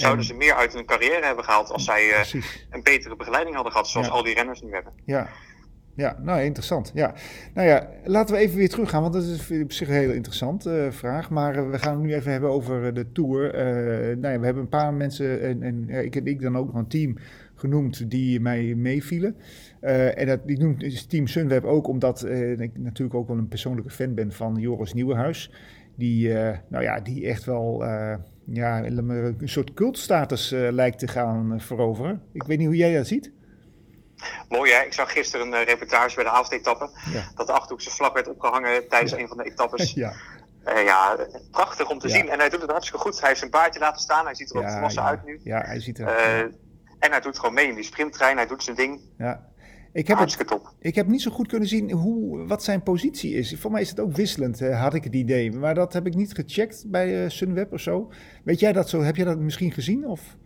Zouden 0.00 0.24
ze 0.24 0.34
meer 0.34 0.54
uit 0.54 0.72
hun 0.72 0.84
carrière 0.84 1.24
hebben 1.24 1.44
gehaald 1.44 1.70
als 1.70 1.84
zij 1.84 2.04
uh, 2.08 2.42
een 2.70 2.82
betere 2.82 3.16
begeleiding 3.16 3.54
hadden 3.54 3.72
gehad, 3.72 3.88
zoals 3.88 4.10
al 4.10 4.22
die 4.22 4.34
renners 4.34 4.62
nu 4.62 4.72
hebben. 4.72 4.92
Ja. 5.04 5.28
Ja, 5.94 6.18
nou 6.22 6.42
interessant. 6.42 6.90
Ja. 6.94 7.14
Nou 7.54 7.68
ja, 7.68 7.88
laten 8.04 8.34
we 8.34 8.40
even 8.40 8.56
weer 8.56 8.68
teruggaan, 8.68 9.02
want 9.02 9.14
dat 9.14 9.22
is 9.22 9.50
op 9.62 9.72
zich 9.72 9.88
een 9.88 9.94
hele 9.94 10.14
interessante 10.14 10.70
uh, 10.70 10.92
vraag. 10.92 11.30
Maar 11.30 11.56
uh, 11.56 11.70
we 11.70 11.78
gaan 11.78 11.94
het 11.94 12.02
nu 12.02 12.14
even 12.14 12.32
hebben 12.32 12.50
over 12.50 12.94
de 12.94 13.12
Tour. 13.12 13.52
nou 14.16 14.34
ja, 14.34 14.38
we 14.38 14.44
hebben 14.44 14.62
een 14.62 14.68
paar 14.68 14.94
mensen, 14.94 15.42
en, 15.42 15.62
en 15.62 15.88
ik 16.04 16.14
heb 16.14 16.26
ik 16.26 16.40
dan 16.40 16.56
ook 16.56 16.66
nog 16.66 16.74
een 16.74 16.88
team 16.88 17.18
genoemd 17.54 18.10
die 18.10 18.40
mij 18.40 18.74
meevielen. 18.74 19.36
en 19.80 20.26
dat, 20.26 20.46
die 20.46 20.58
noemt 20.58 21.08
Team 21.10 21.26
Sunweb 21.26 21.64
ook 21.64 21.88
omdat 21.88 22.24
ik 22.58 22.78
natuurlijk 22.78 23.14
ook 23.14 23.28
wel 23.28 23.38
een 23.38 23.48
persoonlijke 23.48 23.90
fan 23.90 24.14
ben 24.14 24.32
van 24.32 24.56
Joris 24.56 24.92
Nieuwenhuis. 24.92 25.52
Die, 25.96 26.32
nou 26.68 26.82
ja, 26.82 27.00
die 27.00 27.26
echt 27.26 27.44
wel 27.44 27.84
ja, 28.50 28.84
een 28.84 29.38
soort 29.44 29.74
cultstatus 29.74 30.52
uh, 30.52 30.68
lijkt 30.70 30.98
te 30.98 31.08
gaan 31.08 31.52
uh, 31.52 31.60
veroveren. 31.60 32.22
Ik 32.32 32.42
weet 32.42 32.58
niet 32.58 32.66
hoe 32.66 32.76
jij 32.76 32.94
dat 32.94 33.06
ziet. 33.06 33.32
Mooi 34.48 34.72
hè, 34.72 34.82
ik 34.82 34.92
zag 34.92 35.12
gisteren 35.12 35.46
een 35.46 35.60
uh, 35.60 35.66
reportage 35.66 36.14
bij 36.14 36.24
de 36.24 36.30
avondetappe. 36.30 36.90
Ja. 37.12 37.30
Dat 37.34 37.46
de 37.46 37.52
Achterhoekse 37.52 37.90
vlag 37.90 38.12
werd 38.12 38.28
opgehangen 38.28 38.88
tijdens 38.88 39.12
een 39.12 39.28
van 39.28 39.36
de 39.36 39.44
etappes. 39.44 39.92
ja. 40.04 40.12
ja, 40.64 41.16
prachtig 41.50 41.90
om 41.90 41.98
te 41.98 42.08
zien. 42.08 42.28
En 42.28 42.38
hij 42.38 42.48
doet 42.48 42.60
het 42.60 42.70
hartstikke 42.70 43.00
goed. 43.00 43.18
Hij 43.18 43.28
heeft 43.28 43.40
zijn 43.40 43.50
baardje 43.50 43.80
laten 43.80 44.00
staan. 44.00 44.24
Hij 44.24 44.34
ziet 44.34 44.50
er 44.50 44.58
ook 44.58 44.70
volwassen 44.70 45.02
uit 45.02 45.24
nu. 45.24 45.40
Ja, 45.42 45.60
hij 45.60 45.80
ziet 45.80 45.98
er. 45.98 46.06
En 46.98 47.10
hij 47.10 47.20
doet 47.20 47.38
gewoon 47.38 47.54
mee 47.54 47.68
in 47.68 47.74
die 47.74 47.84
sprinttrein. 47.84 48.36
Hij 48.36 48.46
doet 48.46 48.62
zijn 48.62 48.76
ding. 48.76 49.00
Ja. 49.18 49.46
Ik 49.98 50.06
heb, 50.06 50.18
het, 50.18 50.36
ik 50.80 50.94
heb 50.94 51.06
niet 51.06 51.22
zo 51.22 51.30
goed 51.30 51.48
kunnen 51.48 51.68
zien 51.68 51.90
hoe, 51.90 52.46
wat 52.46 52.64
zijn 52.64 52.82
positie 52.82 53.34
is. 53.34 53.54
Voor 53.58 53.70
mij 53.70 53.80
is 53.80 53.90
het 53.90 54.00
ook 54.00 54.16
wisselend, 54.16 54.60
had 54.60 54.94
ik 54.94 55.04
het 55.04 55.14
idee. 55.14 55.52
Maar 55.52 55.74
dat 55.74 55.92
heb 55.92 56.06
ik 56.06 56.14
niet 56.14 56.34
gecheckt 56.34 56.84
bij 56.88 57.22
uh, 57.22 57.30
Sunweb 57.30 57.72
of 57.72 57.80
zo. 57.80 58.10
Weet 58.44 58.60
jij 58.60 58.72
dat 58.72 58.88
zo? 58.88 59.02
Heb 59.02 59.16
jij 59.16 59.24
dat 59.24 59.38
misschien 59.38 59.72
gezien? 59.72 60.06
Of? 60.06 60.36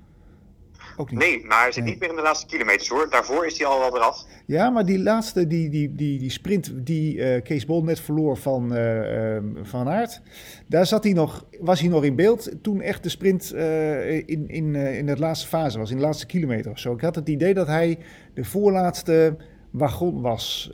Ook 0.97 1.11
niet. 1.11 1.19
Nee, 1.19 1.45
maar 1.47 1.63
hij 1.63 1.73
zit 1.73 1.85
niet 1.85 2.01
meer 2.01 2.09
in 2.09 2.17
de 2.17 2.23
laatste 2.23 2.47
kilometers 2.47 2.89
hoor. 2.89 3.11
Daarvoor 3.11 3.47
is 3.47 3.59
hij 3.59 3.67
al 3.67 3.79
wel 3.79 3.97
eraf. 3.97 4.25
Ja, 4.47 4.71
maar 4.71 4.85
die 4.85 5.03
laatste, 5.03 5.47
die, 5.47 5.69
die, 5.69 5.95
die, 5.95 6.19
die 6.19 6.31
sprint 6.31 6.73
die 6.75 7.17
uh, 7.17 7.43
Kees 7.43 7.67
Bol 7.67 7.83
net 7.85 8.01
verloor 8.01 8.37
van 8.37 8.77
uh, 8.77 9.37
Van 9.63 9.89
Aert. 9.89 10.21
Daar 10.67 10.87
zat 10.87 11.05
hij 11.05 11.13
nog, 11.13 11.47
was 11.61 11.81
hij 11.81 11.89
nog 11.89 12.05
in 12.05 12.17
beeld 12.17 12.51
toen 12.63 12.81
echt 12.81 13.03
de 13.03 13.09
sprint 13.09 13.53
uh, 13.55 14.17
in, 14.17 14.49
in, 14.49 14.75
in 14.75 15.07
de 15.07 15.19
laatste 15.19 15.49
fase 15.49 15.79
was. 15.79 15.91
In 15.91 15.97
de 15.97 16.03
laatste 16.03 16.27
kilometer 16.27 16.71
of 16.71 16.79
zo. 16.79 16.93
Ik 16.93 17.01
had 17.01 17.15
het 17.15 17.29
idee 17.29 17.55
dat 17.55 17.67
hij 17.67 17.99
de 18.35 18.45
voorlaatste 18.45 19.37
wagon 19.71 20.21
was. 20.21 20.71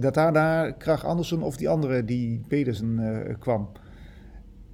Dat 0.00 0.14
daar, 0.14 0.32
daar 0.32 0.72
Krach 0.72 1.04
Andersen 1.04 1.42
of 1.42 1.56
die 1.56 1.68
andere, 1.68 2.04
die 2.04 2.44
Pedersen, 2.48 3.36
kwam. 3.38 3.70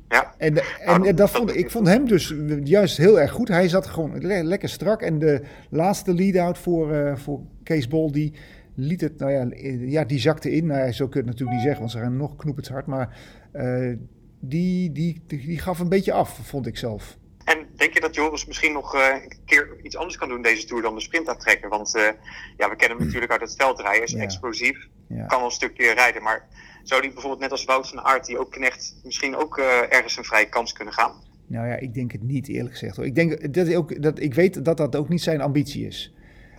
Ja. 0.09 0.35
En, 0.39 0.57
en 0.57 1.01
nou, 1.01 1.15
dat 1.15 1.31
vond, 1.31 1.57
ik 1.57 1.71
vond 1.71 1.87
hem 1.87 2.09
dus 2.09 2.35
juist 2.65 2.97
heel 2.97 3.21
erg 3.21 3.31
goed. 3.31 3.49
Hij 3.49 3.69
zat 3.69 3.87
gewoon 3.87 4.27
lekker 4.27 4.69
strak. 4.69 5.03
En 5.03 5.19
de 5.19 5.43
laatste 5.71 6.15
lead-out 6.15 6.59
voor, 6.59 6.95
uh, 6.95 7.17
voor 7.17 7.41
Kees 7.63 7.89
Bol, 7.89 8.13
die 8.13 8.33
liet 8.75 9.01
het, 9.01 9.19
nou 9.19 9.33
ja, 9.33 9.47
ja 9.87 10.05
die 10.05 10.19
zakte 10.19 10.51
in. 10.51 10.67
Nou, 10.67 10.93
zo 10.93 11.09
kun 11.09 11.21
je 11.21 11.27
het 11.27 11.39
natuurlijk 11.39 11.57
niet 11.57 11.67
zeggen, 11.67 11.81
want 11.81 11.91
ze 11.91 11.99
gaan 11.99 12.17
nog 12.17 12.37
knoepend 12.37 12.69
hard. 12.69 12.87
Maar 12.87 13.19
uh, 13.55 13.97
die, 14.41 14.93
die, 14.93 15.23
die 15.27 15.59
gaf 15.59 15.79
een 15.79 15.89
beetje 15.89 16.13
af, 16.13 16.39
vond 16.43 16.67
ik 16.67 16.77
zelf. 16.77 17.19
En 17.77 17.83
denk 17.83 17.95
je 17.95 18.01
dat 18.01 18.15
Joris 18.15 18.47
misschien 18.47 18.73
nog 18.73 18.93
een 18.93 19.33
keer 19.45 19.77
iets 19.83 19.97
anders 19.97 20.17
kan 20.17 20.29
doen 20.29 20.43
deze 20.43 20.67
Tour 20.67 20.83
dan 20.83 20.95
de 20.95 21.01
sprint 21.01 21.29
aantrekken? 21.29 21.69
Want 21.69 21.91
ja, 22.57 22.69
we 22.71 22.77
kennen 22.77 22.97
hem 22.97 23.07
natuurlijk 23.07 23.33
uit 23.33 23.41
het 23.41 23.55
veldrijden, 23.57 24.03
is 24.03 24.15
explosief, 24.15 24.89
kan 25.27 25.39
al 25.39 25.45
een 25.45 25.51
stukje 25.51 25.93
rijden. 25.93 26.23
Maar 26.23 26.49
zou 26.83 27.01
die 27.01 27.11
bijvoorbeeld 27.11 27.43
net 27.43 27.51
als 27.51 27.65
Wout 27.65 27.89
van 27.89 28.01
Aert, 28.01 28.27
die 28.27 28.39
ook 28.39 28.51
Knecht, 28.51 28.95
misschien 29.05 29.37
ook 29.37 29.59
ergens 29.89 30.17
een 30.17 30.25
vrije 30.25 30.49
kans 30.49 30.73
kunnen 30.73 30.95
gaan? 30.95 31.13
Nou 31.47 31.69
ja, 31.69 31.77
ik 31.77 31.95
denk 31.95 32.13
het 32.13 32.23
niet 32.23 32.49
eerlijk 32.49 32.73
gezegd. 32.73 32.97
Hoor. 32.97 33.07
Ik, 33.07 33.15
denk 33.15 33.55
dat 33.55 33.75
ook, 33.75 34.03
dat, 34.03 34.21
ik 34.21 34.35
weet 34.35 34.65
dat 34.65 34.77
dat 34.77 34.97
ook 34.97 35.09
niet 35.09 35.23
zijn 35.23 35.41
ambitie 35.41 35.87
is. 35.87 36.15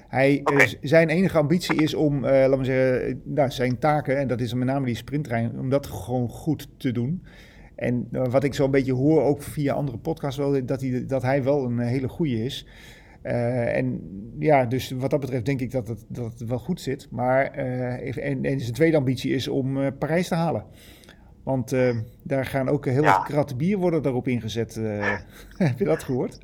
Hij, 0.08 0.44
zijn 0.82 1.10
enige 1.10 1.38
ambitie 1.38 1.82
is 1.82 1.94
om, 1.94 2.16
uh, 2.16 2.32
laten 2.32 2.58
we 2.58 2.66
zeggen, 2.66 3.22
nou, 3.26 3.52
zijn 3.52 3.80
taken, 3.80 4.18
en 4.18 4.28
dat 4.28 4.42
is 4.42 4.54
met 4.54 4.68
name 4.68 4.86
die 4.86 4.96
sprinttrein, 4.96 5.60
om 5.60 5.70
dat 5.70 5.88
gewoon 5.88 6.30
goed 6.30 6.68
te 6.78 6.92
doen. 6.92 7.26
En 7.78 8.08
uh, 8.12 8.28
wat 8.28 8.44
ik 8.44 8.54
zo 8.54 8.66
een 8.66 8.72
beetje 8.72 8.94
hoor, 8.94 9.24
ook 9.24 9.42
via 9.42 9.74
andere 9.74 9.98
podcasts, 9.98 10.38
wel, 10.38 10.66
dat, 10.66 10.82
hij, 10.82 11.06
dat 11.08 11.22
hij 11.22 11.44
wel 11.44 11.66
een 11.66 11.80
hele 11.80 12.08
goede 12.08 12.44
is. 12.44 12.68
Uh, 13.24 13.76
en 13.76 14.02
ja, 14.40 14.66
dus 14.66 14.92
wat 14.92 15.10
dat 15.10 15.20
betreft 15.20 15.46
denk 15.46 15.62
ik 15.62 15.72
dat 15.72 15.88
het, 15.88 16.06
dat 16.08 16.40
het 16.40 16.50
wel 16.50 16.60
goed 16.60 16.82
zit. 16.82 17.08
Maar, 17.12 17.46
en, 17.46 18.46
en 18.46 18.60
zijn 18.60 18.74
tweede 18.74 18.98
ambitie 18.98 19.34
is 19.34 19.48
om 19.48 19.98
Parijs 19.98 20.28
te 20.28 20.36
halen. 20.36 20.66
Want 21.44 21.76
daar 22.24 22.46
gaan 22.46 22.70
ook 22.70 22.86
heel 22.86 23.04
ja. 23.04 23.18
kratten 23.18 23.58
bier 23.58 23.78
worden 23.78 24.02
daarop 24.02 24.28
ingezet. 24.28 24.76
heb 25.58 25.80
je 25.80 25.86
dat 25.86 26.04
gehoord? 26.04 26.40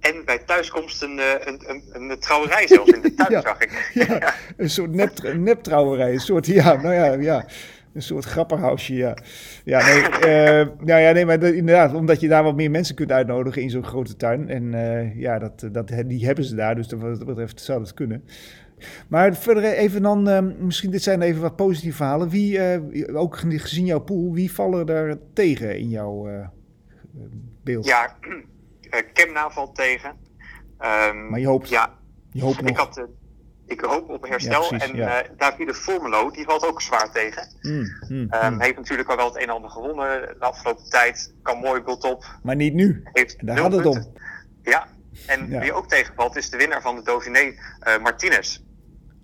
En 0.00 0.24
bij 0.24 0.38
thuiskomst 0.38 1.02
een, 1.02 1.18
eh, 1.18 1.46
een, 1.46 1.60
een, 1.66 2.10
een 2.10 2.18
trouwerij 2.18 2.66
zelfs 2.66 2.90
in 2.90 3.00
de 3.00 3.14
tuin, 3.14 3.32
ja, 3.32 3.40
zag 3.40 3.60
ik. 3.60 3.90
Ja, 3.94 4.34
een 4.56 4.70
soort 4.70 4.94
nep, 4.94 5.32
nep 5.36 5.62
trouwerij. 5.62 6.12
Een 6.12 6.20
soort, 6.20 6.46
ja, 6.46 6.80
nou 6.80 6.94
ja, 6.94 7.12
ja. 7.12 7.46
Een 7.92 8.02
soort 8.02 8.24
grapperhausje, 8.24 8.94
ja. 8.94 9.16
Ja, 9.64 9.86
nee, 9.86 10.02
uh, 10.02 10.68
nou 10.80 11.00
ja, 11.00 11.12
nee, 11.12 11.26
maar 11.26 11.42
inderdaad, 11.42 11.94
omdat 11.94 12.20
je 12.20 12.28
daar 12.28 12.42
wat 12.42 12.56
meer 12.56 12.70
mensen 12.70 12.94
kunt 12.94 13.12
uitnodigen 13.12 13.62
in 13.62 13.70
zo'n 13.70 13.84
grote 13.84 14.16
tuin. 14.16 14.48
En 14.48 14.72
uh, 14.72 15.20
ja, 15.20 15.38
dat, 15.38 15.68
dat, 15.72 15.92
die 16.06 16.26
hebben 16.26 16.44
ze 16.44 16.54
daar, 16.54 16.74
dus 16.74 16.92
wat 16.92 17.18
dat 17.18 17.26
betreft 17.26 17.60
zou 17.60 17.78
dat 17.78 17.94
kunnen. 17.94 18.24
Maar 19.08 19.36
verder 19.36 19.64
even 19.64 20.02
dan, 20.02 20.28
uh, 20.28 20.38
misschien 20.58 20.90
dit 20.90 21.02
zijn 21.02 21.22
even 21.22 21.40
wat 21.42 21.56
positieve 21.56 21.96
verhalen. 21.96 22.28
Wie, 22.28 23.14
ook 23.14 23.38
gezien 23.38 23.84
jouw 23.84 24.00
pool, 24.00 24.32
wie 24.32 24.52
vallen 24.52 24.86
daar 24.86 25.16
tegen 25.32 25.78
in 25.78 25.88
jouw 25.88 26.28
beeld? 27.62 27.86
Ja, 27.86 28.16
Kemna 29.12 29.50
valt 29.50 29.74
tegen. 29.74 30.10
Um, 30.80 31.28
maar 31.28 31.40
je 31.40 31.46
hoopt, 31.46 31.68
ja, 31.68 31.94
je 32.30 32.42
hoopt 32.42 32.60
nog. 32.60 32.70
Ik, 32.70 32.76
had, 32.76 33.06
ik 33.70 33.80
hoop 33.80 34.08
op 34.08 34.28
herstel. 34.28 34.62
Ja, 34.62 34.68
precies, 34.68 34.90
en 34.90 34.96
ja. 34.96 35.24
uh, 35.24 35.30
Davide 35.36 35.74
Formelo, 35.74 36.30
die 36.30 36.44
valt 36.44 36.66
ook 36.66 36.82
zwaar 36.82 37.12
tegen. 37.12 37.48
Mm, 37.60 37.72
mm, 38.08 38.28
um, 38.34 38.52
mm. 38.52 38.60
Heeft 38.60 38.76
natuurlijk 38.76 39.08
al 39.08 39.16
wel 39.16 39.26
het 39.26 39.36
een 39.36 39.42
en 39.42 39.48
ander 39.48 39.70
gewonnen 39.70 40.20
de 40.38 40.44
afgelopen 40.44 40.84
tijd. 40.84 41.34
Kan 41.42 41.58
mooi 41.58 41.82
bult 41.82 42.04
op. 42.04 42.38
Maar 42.42 42.56
niet 42.56 42.74
nu. 42.74 43.00
Heeft 43.12 43.46
Daar 43.46 43.56
gaat 43.56 43.72
het 43.72 43.86
om. 43.86 44.14
Ja, 44.62 44.86
en 45.26 45.50
ja. 45.50 45.60
wie 45.60 45.72
ook 45.72 45.88
tegenvalt 45.88 46.36
is 46.36 46.50
de 46.50 46.56
winnaar 46.56 46.82
van 46.82 46.96
de 46.96 47.02
Dauphiné, 47.02 47.40
uh, 47.40 47.54
Martinez. 48.02 48.60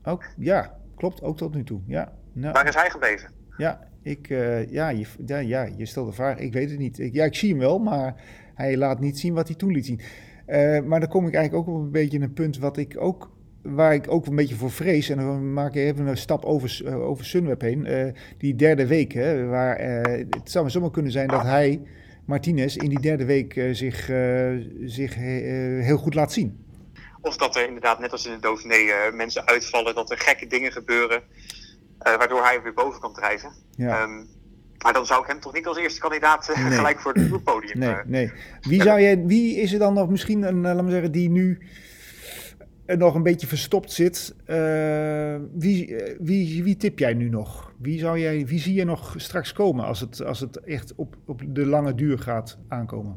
Ook, 0.03 0.25
ja, 0.37 0.79
klopt. 0.97 1.23
Ook 1.23 1.37
tot 1.37 1.55
nu 1.55 1.65
toe. 1.65 1.81
Ja. 1.87 2.13
Nou, 2.33 2.53
Waar 2.53 2.69
is 2.69 2.75
hij 2.75 2.91
gebleven? 2.91 3.31
Ja, 3.57 3.89
ik, 4.03 4.29
uh, 4.29 4.71
ja, 4.71 4.89
je, 4.89 5.07
ja, 5.27 5.39
ja, 5.39 5.69
je 5.77 5.87
stelt 5.87 6.09
de 6.09 6.15
vraag. 6.15 6.39
Ik 6.39 6.53
weet 6.53 6.71
het 6.71 6.79
niet. 6.79 6.99
Ik, 6.99 7.13
ja, 7.13 7.25
ik 7.25 7.35
zie 7.35 7.51
hem 7.51 7.59
wel, 7.59 7.79
maar 7.79 8.15
hij 8.55 8.77
laat 8.77 9.01
niet 9.01 9.19
zien 9.19 9.35
wat 9.35 9.49
hij 9.49 9.57
toen 9.57 9.73
liet 9.73 9.87
zien. 9.87 10.01
Uh, 10.47 10.81
maar 10.81 11.01
dan 11.01 11.09
kom 11.09 11.27
ik 11.27 11.35
eigenlijk 11.35 11.69
ook 11.69 11.75
op 11.75 11.83
een 11.83 11.91
beetje 11.91 12.21
een 12.21 12.33
punt 12.33 12.59
wat 12.59 12.77
ik 12.77 12.97
ook, 12.99 13.36
waar 13.75 13.95
ik 13.95 14.11
ook 14.11 14.27
een 14.27 14.37
beetje 14.37 14.55
voor 14.55 14.71
vrees. 14.71 15.09
En 15.09 15.17
dan 15.17 15.53
maak 15.53 15.75
ik 15.75 15.83
even 15.83 16.07
een 16.07 16.17
stap 16.17 16.45
over, 16.45 16.81
uh, 16.85 17.01
over 17.09 17.25
Sunweb 17.25 17.61
heen. 17.61 17.85
Uh, 17.87 18.13
die 18.39 18.55
derde 18.55 18.87
week, 18.87 19.13
hè, 19.13 19.47
waar 19.47 19.79
het 20.31 20.51
zou 20.51 20.71
zomaar 20.71 20.91
kunnen 20.91 21.13
zijn 21.13 21.29
dat 21.29 21.43
hij, 21.43 21.83
Martinez, 22.25 22.77
in 22.77 22.89
die 22.89 23.01
derde 23.01 23.25
week 23.25 23.53
zich, 23.73 24.11
zich 24.85 25.15
heel 25.15 25.97
goed 25.97 26.15
laat 26.15 26.33
zien. 26.33 26.65
Of 27.21 27.37
dat 27.37 27.57
er 27.57 27.67
inderdaad, 27.67 27.99
net 27.99 28.13
als 28.13 28.27
in 28.27 28.33
de 28.33 28.41
Dauphiné, 28.41 29.11
mensen 29.13 29.47
uitvallen, 29.47 29.95
dat 29.95 30.11
er 30.11 30.19
gekke 30.19 30.47
dingen 30.47 30.73
gebeuren. 30.73 31.23
waardoor 31.99 32.43
hij 32.43 32.63
weer 32.63 32.75
boven 32.75 33.01
kan 33.01 33.13
drijven. 33.13 33.51
Ja. 33.77 34.03
Um, 34.03 34.29
maar 34.83 34.93
dan 34.93 35.07
zou 35.07 35.23
ik 35.23 35.29
hem 35.29 35.41
toch 35.41 35.53
niet 35.53 35.67
als 35.67 35.79
eerste 35.79 36.01
kandidaat 36.01 36.53
nee. 36.55 36.73
gelijk 36.73 37.01
voor 37.01 37.13
het 37.13 37.45
podium. 37.45 37.79
Nee, 37.79 37.97
nee. 38.05 38.33
Wie, 38.61 38.83
zou 38.83 39.01
jij, 39.01 39.25
wie 39.25 39.57
is 39.57 39.73
er 39.73 39.79
dan 39.79 39.95
nog 39.95 40.09
misschien 40.09 40.43
een, 40.43 40.61
laten 40.61 40.85
we 40.85 40.91
zeggen, 40.91 41.13
die 41.13 41.31
nu 41.31 41.59
nog 42.87 43.15
een 43.15 43.23
beetje 43.23 43.47
verstopt 43.47 43.93
zit? 43.93 44.35
Uh, 44.47 45.37
wie, 45.53 45.97
wie, 46.19 46.63
wie 46.63 46.77
tip 46.77 46.99
jij 46.99 47.15
nu 47.15 47.29
nog? 47.29 47.73
Wie, 47.79 47.99
zou 47.99 48.19
jij, 48.19 48.47
wie 48.47 48.61
zie 48.61 48.75
je 48.75 48.85
nog 48.85 49.15
straks 49.17 49.53
komen 49.53 49.85
als 49.85 50.01
het, 50.01 50.25
als 50.25 50.41
het 50.41 50.57
echt 50.57 50.95
op, 50.95 51.17
op 51.27 51.43
de 51.47 51.67
lange 51.67 51.95
duur 51.95 52.19
gaat 52.19 52.59
aankomen? 52.69 53.17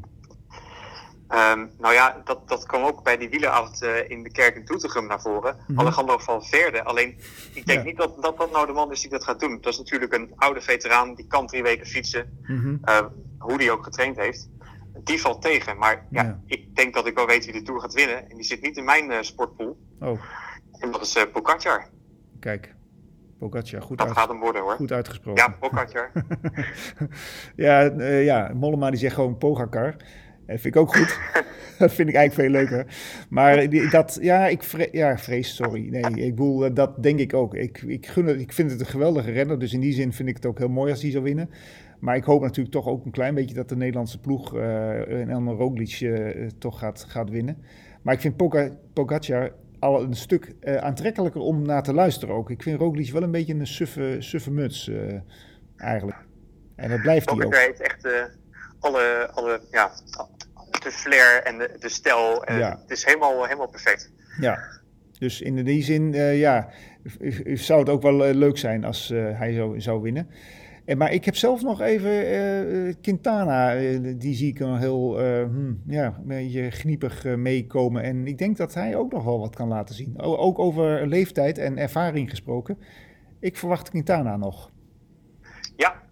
Um, 1.32 1.70
nou 1.78 1.94
ja, 1.94 2.20
dat, 2.24 2.48
dat 2.48 2.66
kwam 2.66 2.82
ook 2.82 3.02
bij 3.02 3.16
die 3.16 3.28
wielenavond 3.28 3.82
uh, 3.82 4.10
in 4.10 4.22
de 4.22 4.30
kerk 4.30 4.56
in 4.56 4.64
Doetinchem 4.64 5.06
naar 5.06 5.20
voren. 5.20 5.54
Mm 5.54 5.64
-hmm. 5.66 5.78
Alejandro 5.78 6.18
van 6.18 6.44
Verde. 6.44 6.84
Alleen, 6.84 7.18
ik 7.52 7.66
denk 7.66 7.78
ja. 7.78 7.84
niet 7.84 7.96
dat, 7.96 8.22
dat 8.22 8.38
dat 8.38 8.52
nou 8.52 8.66
de 8.66 8.72
man 8.72 8.92
is 8.92 9.00
die 9.00 9.10
dat 9.10 9.24
gaat 9.24 9.40
doen. 9.40 9.58
Dat 9.60 9.72
is 9.72 9.78
natuurlijk 9.78 10.12
een 10.12 10.32
oude 10.36 10.60
veteraan, 10.60 11.14
die 11.14 11.26
kan 11.26 11.46
drie 11.46 11.62
weken 11.62 11.86
fietsen. 11.86 12.38
Mm 12.46 12.60
-hmm. 12.60 12.80
uh, 12.84 13.00
hoe 13.38 13.58
die 13.58 13.70
ook 13.70 13.84
getraind 13.84 14.16
heeft. 14.16 14.48
Die 15.04 15.20
valt 15.20 15.42
tegen. 15.42 15.78
Maar 15.78 16.06
ja, 16.10 16.22
ja, 16.22 16.40
ik 16.46 16.76
denk 16.76 16.94
dat 16.94 17.06
ik 17.06 17.14
wel 17.14 17.26
weet 17.26 17.44
wie 17.44 17.54
de 17.54 17.62
Tour 17.62 17.80
gaat 17.80 17.94
winnen. 17.94 18.30
En 18.30 18.36
die 18.36 18.44
zit 18.44 18.62
niet 18.62 18.76
in 18.76 18.84
mijn 18.84 19.10
uh, 19.10 19.16
sportpool. 19.20 19.78
Oh. 20.00 20.20
En 20.78 20.90
dat 20.90 21.00
is 21.00 21.16
uh, 21.16 21.22
Pogacar. 21.32 21.88
Kijk, 22.40 22.74
Pogacar, 23.38 23.82
goed 23.82 23.98
Dat 23.98 24.10
gaat 24.10 24.28
hem 24.28 24.40
worden 24.40 24.62
hoor. 24.62 24.74
Goed 24.74 24.92
uitgesproken. 24.92 25.44
Ja, 25.44 25.56
Pogacar. 25.60 26.10
ja, 27.56 27.90
uh, 27.90 28.24
ja, 28.24 28.50
Mollema 28.54 28.90
die 28.90 28.98
zegt 28.98 29.14
gewoon 29.14 29.38
Pogacar. 29.38 29.96
Dat 30.50 30.60
vind 30.60 30.74
ik 30.74 30.80
ook 30.80 30.96
goed. 30.96 31.18
dat 31.78 31.92
vind 31.92 32.08
ik 32.08 32.14
eigenlijk 32.14 32.34
veel 32.34 32.60
leuker. 32.60 32.86
Maar 33.28 33.90
dat, 33.90 34.18
ja, 34.20 34.46
ik 34.46 34.62
ja, 34.92 35.18
vrees, 35.18 35.54
sorry. 35.54 35.88
Nee, 35.88 36.26
ik 36.26 36.34
bedoel, 36.34 36.64
eh, 36.64 36.74
dat 36.74 37.02
denk 37.02 37.18
ik 37.18 37.34
ook. 37.34 37.54
Ik, 37.54 37.82
ik, 37.86 38.06
gun 38.06 38.26
het, 38.26 38.40
ik 38.40 38.52
vind 38.52 38.70
het 38.70 38.80
een 38.80 38.86
geweldige 38.86 39.30
renner. 39.30 39.58
Dus 39.58 39.72
in 39.72 39.80
die 39.80 39.92
zin 39.92 40.12
vind 40.12 40.28
ik 40.28 40.34
het 40.34 40.46
ook 40.46 40.58
heel 40.58 40.68
mooi 40.68 40.90
als 40.90 41.02
hij 41.02 41.10
zou 41.10 41.24
winnen. 41.24 41.50
Maar 42.00 42.16
ik 42.16 42.24
hoop 42.24 42.40
natuurlijk 42.40 42.74
toch 42.74 42.86
ook 42.86 43.04
een 43.04 43.10
klein 43.10 43.34
beetje 43.34 43.54
dat 43.54 43.68
de 43.68 43.76
Nederlandse 43.76 44.20
ploeg 44.20 44.54
uh, 44.54 45.20
en 45.20 45.30
Elmer 45.30 45.54
Roglic 45.54 46.00
uh, 46.00 46.48
toch 46.58 46.78
gaat, 46.78 47.04
gaat 47.08 47.30
winnen. 47.30 47.64
Maar 48.02 48.14
ik 48.14 48.20
vind 48.20 48.36
Pogacar 48.92 49.52
al 49.78 50.02
een 50.02 50.14
stuk 50.14 50.54
uh, 50.60 50.76
aantrekkelijker 50.76 51.40
om 51.40 51.62
naar 51.62 51.82
te 51.82 51.94
luisteren 51.94 52.34
ook. 52.34 52.50
Ik 52.50 52.62
vind 52.62 52.80
Roglic 52.80 53.10
wel 53.10 53.22
een 53.22 53.30
beetje 53.30 53.54
een 53.54 53.66
suffe, 53.66 54.16
suffe 54.18 54.50
muts 54.50 54.90
eigenlijk. 55.76 56.18
En 56.76 56.90
dat 56.90 57.00
blijft 57.00 57.30
hij 57.30 57.44
ook. 57.44 57.54
Hij 57.54 57.64
heeft 57.64 57.80
echt 57.80 58.08
alle, 58.80 59.30
alle 59.32 59.60
ja, 59.70 59.90
de 60.82 60.90
flair 60.90 61.42
en 61.42 61.58
de, 61.58 61.76
de 61.78 61.88
stijl. 61.88 62.44
En 62.44 62.58
ja. 62.58 62.78
Het 62.82 62.90
is 62.90 63.04
helemaal, 63.04 63.44
helemaal 63.44 63.68
perfect. 63.68 64.12
Ja, 64.40 64.58
dus 65.18 65.40
in 65.40 65.64
die 65.64 65.82
zin, 65.82 66.12
ja, 66.36 66.70
zou 67.44 67.80
het 67.80 67.88
ook 67.88 68.02
wel 68.02 68.34
leuk 68.34 68.58
zijn 68.58 68.84
als 68.84 69.08
hij 69.08 69.52
zou, 69.52 69.80
zou 69.80 70.02
winnen. 70.02 70.30
En, 70.90 70.98
maar 70.98 71.12
ik 71.12 71.24
heb 71.24 71.36
zelf 71.36 71.62
nog 71.62 71.80
even 71.80 73.00
Quintana, 73.00 73.74
die 74.14 74.34
zie 74.34 74.48
ik 74.48 74.58
nog 74.58 74.78
heel, 74.78 75.18
hmm, 75.18 75.82
ja, 75.86 76.04
een 76.04 76.26
beetje 76.26 76.70
gniepig 76.70 77.24
meekomen. 77.24 78.02
En 78.02 78.26
ik 78.26 78.38
denk 78.38 78.56
dat 78.56 78.74
hij 78.74 78.96
ook 78.96 79.12
nog 79.12 79.24
wel 79.24 79.38
wat 79.38 79.54
kan 79.54 79.68
laten 79.68 79.94
zien. 79.94 80.20
O, 80.20 80.36
ook 80.36 80.58
over 80.58 81.06
leeftijd 81.06 81.58
en 81.58 81.78
ervaring 81.78 82.30
gesproken. 82.30 82.78
Ik 83.40 83.56
verwacht 83.56 83.90
Quintana 83.90 84.36
nog. 84.36 84.70
Ja, 85.76 86.02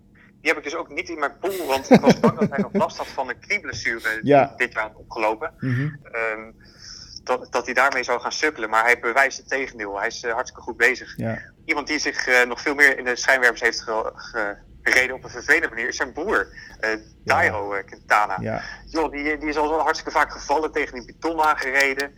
die 0.40 0.50
heb 0.50 0.56
ik 0.56 0.64
dus 0.64 0.76
ook 0.76 0.94
niet 0.94 1.08
in 1.08 1.18
mijn 1.18 1.38
pool, 1.40 1.66
want 1.66 1.90
ik 1.90 2.00
was 2.00 2.20
bang 2.20 2.38
dat 2.38 2.50
hij 2.50 2.58
nog 2.58 2.72
last 2.72 2.96
had 2.96 3.06
van 3.06 3.28
een 3.28 3.38
knieblessure 3.38 4.20
ja. 4.22 4.46
die 4.46 4.66
dit 4.66 4.72
jaar 4.72 4.82
had 4.82 4.96
opgelopen. 4.96 5.54
Mm 5.58 5.74
-hmm. 5.74 5.98
um, 6.36 6.54
dat, 7.24 7.52
dat 7.52 7.64
hij 7.64 7.74
daarmee 7.74 8.02
zou 8.02 8.20
gaan 8.20 8.32
sukkelen. 8.32 8.70
Maar 8.70 8.84
hij 8.84 8.98
bewijst 9.00 9.38
het 9.38 9.48
tegendeel. 9.48 9.98
Hij 9.98 10.06
is 10.06 10.24
uh, 10.24 10.32
hartstikke 10.32 10.64
goed 10.64 10.76
bezig. 10.76 11.16
Ja. 11.16 11.38
Iemand 11.64 11.86
die 11.86 11.98
zich 11.98 12.28
uh, 12.28 12.46
nog 12.46 12.60
veel 12.60 12.74
meer 12.74 12.98
in 12.98 13.04
de 13.04 13.16
schijnwerpers 13.16 13.60
heeft 13.60 13.84
gereden 14.92 15.16
op 15.16 15.24
een 15.24 15.30
vervelende 15.30 15.68
manier 15.68 15.88
is 15.88 15.96
zijn 15.96 16.12
broer, 16.12 16.46
uh, 16.80 16.90
Dairo 17.24 17.76
ja. 17.76 17.82
Quintana. 17.82 18.36
Ja. 18.40 18.62
Joh, 18.86 19.10
die, 19.10 19.38
die 19.38 19.48
is 19.48 19.56
al 19.56 19.68
zo 19.68 19.78
hartstikke 19.78 20.18
vaak 20.18 20.32
gevallen, 20.32 20.72
tegen 20.72 20.94
die 20.94 21.04
beton 21.04 21.40
aangereden. 21.40 22.12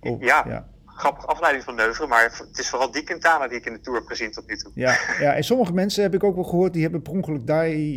Oh, 0.00 0.22
ja 0.22 0.70
grappige 1.02 1.26
afleiding 1.26 1.64
van 1.64 1.74
Neuveren. 1.74 2.08
Maar 2.08 2.22
het 2.22 2.58
is 2.58 2.68
vooral 2.68 2.90
die 2.90 3.02
Quintana 3.02 3.48
die 3.48 3.58
ik 3.58 3.66
in 3.66 3.72
de 3.72 3.80
Tour 3.80 3.98
heb 3.98 4.08
gezien 4.08 4.30
tot 4.30 4.48
nu 4.48 4.56
toe. 4.56 4.70
Ja, 4.74 4.98
ja 5.20 5.34
en 5.34 5.44
sommige 5.44 5.72
mensen 5.72 6.02
heb 6.02 6.14
ik 6.14 6.24
ook 6.24 6.34
wel 6.34 6.44
gehoord... 6.44 6.72
die 6.72 6.82
hebben 6.82 7.02
per 7.02 7.12
ongeluk 7.12 7.46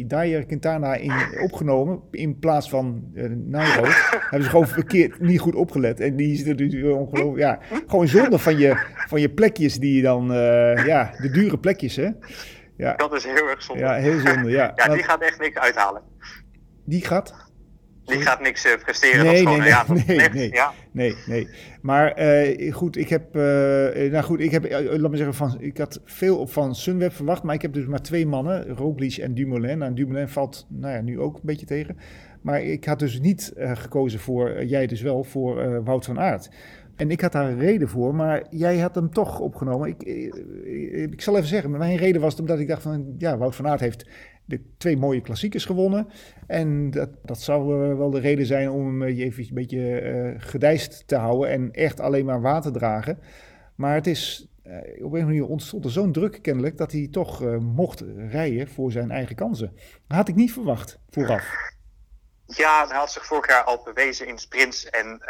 Dyer 0.10 0.46
Quintana 0.46 0.96
in, 0.96 1.14
opgenomen... 1.42 2.02
in 2.12 2.40
plaats 2.40 2.70
van 2.70 3.04
uh, 3.14 3.30
Nairo. 3.36 3.84
hebben 4.30 4.44
ze 4.44 4.50
gewoon 4.50 4.68
verkeerd 4.68 5.20
niet 5.20 5.40
goed 5.40 5.56
opgelet. 5.56 6.00
En 6.00 6.16
die 6.16 6.36
zitten 6.36 6.66
natuurlijk 6.66 6.96
ongelooflijk... 6.96 7.38
Ja, 7.38 7.60
gewoon 7.88 8.08
zonde 8.08 8.40
van 8.40 8.58
je, 8.58 8.78
van 9.08 9.22
je 9.22 9.30
plekjes 9.30 9.80
die 9.80 9.96
je 9.96 10.02
dan... 10.02 10.32
Uh, 10.32 10.86
ja, 10.86 11.12
de 11.18 11.30
dure 11.30 11.58
plekjes, 11.58 11.96
hè. 11.96 12.10
Ja. 12.78 12.96
Dat 12.96 13.14
is 13.14 13.24
heel 13.24 13.50
erg 13.50 13.62
zonde. 13.62 13.82
Ja, 13.82 13.94
heel 13.94 14.20
zonde, 14.20 14.50
ja. 14.50 14.72
ja, 14.76 14.88
die 14.88 15.04
gaat 15.04 15.22
echt 15.22 15.40
niks 15.40 15.58
uithalen. 15.58 16.02
Die 16.86 17.06
gaat? 17.06 17.46
Die 18.06 18.22
gaat 18.22 18.42
niks 18.42 18.66
uh, 18.66 18.72
presteren. 18.84 19.26
Nee, 19.26 19.44
nee, 19.44 19.58
nee, 19.58 19.68
ja, 19.68 19.86
nee, 20.08 20.30
nee, 20.30 20.52
ja. 20.52 20.74
nee, 20.92 21.16
nee. 21.26 21.50
Maar 21.82 22.22
uh, 22.22 22.74
goed, 22.74 22.98
ik 22.98 23.10
heb, 23.10 23.36
uh, 23.36 23.42
nou 24.12 24.22
goed, 24.22 24.40
ik 24.40 24.52
heb, 24.52 24.72
laat 24.72 25.12
me 25.12 25.18
zeggen, 25.18 25.36
van, 25.36 25.58
ik 25.60 25.78
had 25.78 26.02
veel 26.06 26.38
op 26.38 26.52
van 26.52 26.76
Sunweb 26.76 27.14
verwacht, 27.14 27.44
maar 27.44 27.56
ik 27.56 27.62
heb 27.62 27.74
dus 27.74 27.86
maar 27.86 28.02
twee 28.02 28.28
mannen, 28.28 28.68
Roglic 28.68 29.18
en 29.18 29.34
Dumoulin. 29.34 29.78
Nou, 29.78 29.94
Dumoulin 29.94 30.30
valt, 30.30 30.66
nou 30.70 30.94
ja, 30.94 31.02
nu 31.02 31.20
ook 31.20 31.36
een 31.36 31.42
beetje 31.44 31.66
tegen. 31.66 31.98
Maar 32.42 32.62
ik 32.62 32.86
had 32.86 33.00
dus 33.00 33.20
niet 33.20 33.54
gekozen 33.56 34.20
voor, 34.20 34.66
jij 34.66 34.88
dus 34.88 35.02
wel, 35.02 35.24
voor 35.24 35.84
Wout 35.84 36.06
van 36.06 36.20
Aert. 36.20 36.50
En 36.96 37.12
ik 37.12 37.22
had 37.22 37.32
daar 37.32 37.50
een 37.50 37.60
reden 37.60 37.90
voor, 37.90 38.16
maar 38.16 38.46
jij 38.50 38.78
had 38.78 38.96
hem 38.96 39.10
toch 39.10 39.40
opgenomen. 39.40 39.90
Ik, 39.90 40.04
ik, 40.04 41.12
ik 41.12 41.22
zal 41.22 41.36
even 41.36 41.48
zeggen, 41.48 41.72
mijn 41.72 41.98
reden 41.98 42.22
was 42.22 42.40
omdat 42.40 42.60
ik 42.60 42.68
dacht 42.68 42.82
van, 42.82 43.16
ja, 43.18 43.38
Wout 43.38 43.56
van 43.56 43.68
Aert 43.68 43.80
heeft 43.80 44.10
de 44.46 44.62
twee 44.78 44.98
mooie 44.98 45.22
klassiekers 45.22 45.66
gewonnen. 45.66 46.08
En 46.48 46.92
dat, 46.92 47.10
dat 47.24 47.42
zou 47.42 47.68
wel 47.98 48.10
de 48.10 48.20
reden 48.20 48.46
zijn 48.46 48.70
om 48.70 48.86
hem 48.86 49.04
even 49.04 49.44
een 49.44 49.54
beetje 49.54 50.02
uh, 50.02 50.34
gedijst 50.38 51.08
te 51.08 51.16
houden 51.16 51.50
en 51.50 51.72
echt 51.72 52.00
alleen 52.00 52.26
maar 52.26 52.42
water 52.42 52.72
dragen. 52.72 53.20
Maar 53.76 53.96
het 53.96 54.08
is, 54.08 54.48
op 55.02 55.14
een 55.14 55.26
manier 55.26 55.46
ontstond 55.46 55.86
er 55.86 55.92
zo'n 55.92 56.12
druk 56.12 56.40
kennelijk 56.42 56.78
dat 56.78 56.92
hij 56.92 57.08
toch 57.12 57.60
mocht 57.60 58.04
rijden 58.30 58.68
voor 58.68 58.92
zijn 58.92 59.12
eigen 59.12 59.36
kansen. 59.36 59.72
Had 60.08 60.28
ik 60.28 60.36
niet 60.36 60.54
verwacht 60.54 61.00
vooraf. 61.10 61.74
Ja, 62.48 62.88
hij 62.88 62.98
had 62.98 63.12
zich 63.12 63.26
vorig 63.26 63.48
jaar 63.48 63.64
al 63.64 63.84
bewezen 63.84 64.28
in 64.28 64.40
sprints. 64.40 64.90
En 64.90 65.22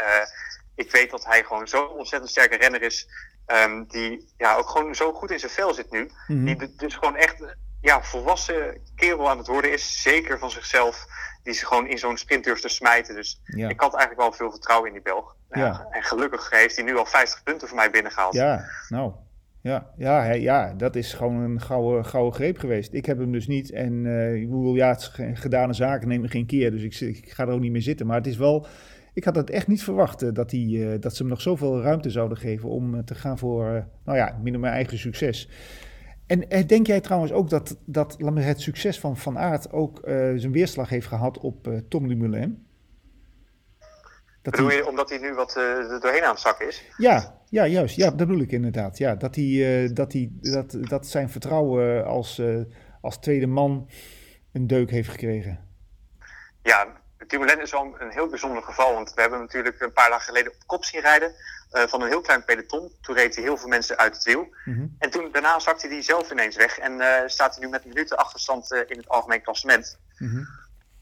ik 0.75 0.91
weet 0.91 1.11
dat 1.11 1.25
hij 1.25 1.43
gewoon 1.43 1.67
zo'n 1.67 1.89
ontzettend 1.89 2.31
sterke 2.31 2.55
renner 2.55 2.81
is. 2.81 3.07
Um, 3.47 3.85
die 3.87 4.33
ja, 4.37 4.55
ook 4.55 4.69
gewoon 4.69 4.95
zo 4.95 5.13
goed 5.13 5.31
in 5.31 5.39
zijn 5.39 5.51
vel 5.51 5.73
zit 5.73 5.91
nu. 5.91 6.11
Mm 6.27 6.47
-hmm. 6.47 6.57
Die 6.57 6.75
dus 6.75 6.95
gewoon 6.95 7.15
echt 7.15 7.35
ja, 7.81 8.03
volwassen 8.03 8.81
kerel 8.95 9.29
aan 9.29 9.37
het 9.37 9.47
worden 9.47 9.71
is. 9.71 10.01
Zeker 10.01 10.39
van 10.39 10.51
zichzelf. 10.51 11.05
Die 11.43 11.53
zich 11.53 11.67
gewoon 11.67 11.87
in 11.87 11.97
zo'n 11.97 12.17
sprint 12.17 12.43
durft 12.43 12.61
te 12.61 12.69
smijten. 12.69 13.15
Dus 13.15 13.41
ja. 13.43 13.69
ik 13.69 13.79
had 13.79 13.93
eigenlijk 13.93 14.21
wel 14.21 14.31
veel 14.31 14.51
vertrouwen 14.51 14.87
in 14.87 14.93
die 14.93 15.03
Belg. 15.03 15.35
Ja. 15.49 15.87
En 15.89 16.03
gelukkig 16.03 16.49
heeft 16.49 16.75
hij 16.75 16.85
nu 16.85 16.97
al 16.97 17.05
50 17.05 17.43
punten 17.43 17.67
voor 17.67 17.77
mij 17.77 17.89
binnengehaald. 17.89 18.33
Ja, 18.33 18.65
nou. 18.89 19.11
Ja, 19.65 19.89
ja, 19.97 20.31
ja, 20.31 20.73
dat 20.73 20.95
is 20.95 21.13
gewoon 21.13 21.35
een 21.35 21.61
gouden, 21.61 22.05
gouden 22.05 22.33
greep 22.33 22.57
geweest. 22.57 22.93
Ik 22.93 23.05
heb 23.05 23.17
hem 23.17 23.31
dus 23.31 23.47
niet. 23.47 23.71
En 23.71 23.93
uh, 23.93 24.35
ik 24.35 24.49
bedoel, 24.49 24.75
ja, 24.75 24.89
het 24.89 25.11
gedane 25.33 25.73
zaken 25.73 26.07
nemen 26.07 26.29
geen 26.29 26.45
keer. 26.45 26.71
Dus 26.71 26.83
ik, 26.83 26.99
ik, 26.99 27.31
ga 27.31 27.43
er 27.43 27.53
ook 27.53 27.59
niet 27.59 27.71
meer 27.71 27.81
zitten. 27.81 28.05
Maar 28.05 28.17
het 28.17 28.27
is 28.27 28.37
wel. 28.37 28.67
Ik 29.13 29.23
had 29.23 29.35
het 29.35 29.49
echt 29.49 29.67
niet 29.67 29.83
verwacht 29.83 30.23
uh, 30.23 30.29
dat, 30.33 30.49
die, 30.49 30.77
uh, 30.77 30.93
dat 30.99 31.15
ze 31.15 31.21
hem 31.21 31.31
nog 31.31 31.41
zoveel 31.41 31.81
ruimte 31.81 32.09
zouden 32.09 32.37
geven 32.37 32.69
om 32.69 33.05
te 33.05 33.15
gaan 33.15 33.37
voor, 33.37 33.87
nou 34.03 34.17
ja, 34.17 34.39
min 34.43 34.59
mijn 34.59 34.73
eigen 34.73 34.97
succes. 34.97 35.49
En 36.25 36.49
eh, 36.49 36.67
denk 36.67 36.87
jij 36.87 37.01
trouwens 37.01 37.31
ook 37.31 37.49
dat, 37.49 37.77
dat 37.85 38.17
het 38.33 38.61
succes 38.61 38.99
van 38.99 39.17
Van 39.17 39.37
Aert 39.37 39.71
ook 39.71 40.01
zijn 40.35 40.51
weerslag 40.51 40.89
heeft 40.89 41.07
gehad 41.07 41.39
op 41.39 41.81
Tom 41.89 42.07
Dumoulin? 42.07 42.64
Dat 44.45 44.53
bedoel 44.53 44.71
je 44.71 44.87
omdat 44.87 45.09
hij 45.09 45.17
nu 45.17 45.33
wat 45.33 45.55
uh, 45.57 45.99
doorheen 45.99 46.23
aan 46.23 46.31
het 46.31 46.39
zakken 46.39 46.67
is? 46.67 46.83
Ja, 46.97 47.41
ja, 47.49 47.67
juist. 47.67 47.95
Ja, 47.95 48.05
dat 48.05 48.17
bedoel 48.17 48.41
ik 48.41 48.51
inderdaad. 48.51 48.97
Ja, 48.97 49.15
dat, 49.15 49.35
hij, 49.35 49.89
dat, 49.93 50.13
hij, 50.13 50.29
dat, 50.31 50.77
dat 50.79 51.07
zijn 51.07 51.29
vertrouwen 51.29 52.05
als, 52.05 52.41
als 53.01 53.17
tweede 53.17 53.47
man 53.47 53.89
een 54.53 54.67
deuk 54.67 54.89
heeft 54.89 55.09
gekregen. 55.09 55.59
Ja, 56.63 56.87
Dumoulin 57.27 57.61
is 57.61 57.71
wel 57.71 57.95
een 57.99 58.11
heel 58.11 58.27
bijzonder 58.27 58.63
geval. 58.63 58.93
Want 58.93 59.13
we 59.13 59.21
hebben 59.21 59.39
natuurlijk 59.39 59.81
een 59.81 59.93
paar 59.93 60.09
dagen 60.09 60.25
geleden 60.25 60.51
op 60.51 60.57
kop 60.65 60.85
zien 60.85 61.01
rijden. 61.01 61.31
Van 61.69 62.01
een 62.01 62.07
heel 62.07 62.21
klein 62.21 62.45
peloton. 62.45 62.91
Toen 63.01 63.15
reed 63.15 63.35
hij 63.35 63.43
heel 63.43 63.57
veel 63.57 63.67
mensen 63.67 63.97
uit 63.97 64.15
het 64.15 64.23
wiel. 64.23 64.47
Mm 64.65 64.73
-hmm. 64.73 64.95
En 64.99 65.09
toen, 65.09 65.31
daarna 65.31 65.59
zakte 65.59 65.87
hij 65.87 66.01
zelf 66.01 66.31
ineens 66.31 66.55
weg. 66.55 66.77
En 66.77 67.23
staat 67.29 67.55
hij 67.55 67.65
nu 67.65 67.71
met 67.71 67.83
een 67.83 67.89
minuten 67.89 68.17
achterstand 68.17 68.71
in 68.71 68.97
het 68.97 69.09
algemeen 69.09 69.41
klassement. 69.41 69.99
Mm 70.17 70.29
-hmm. 70.29 70.47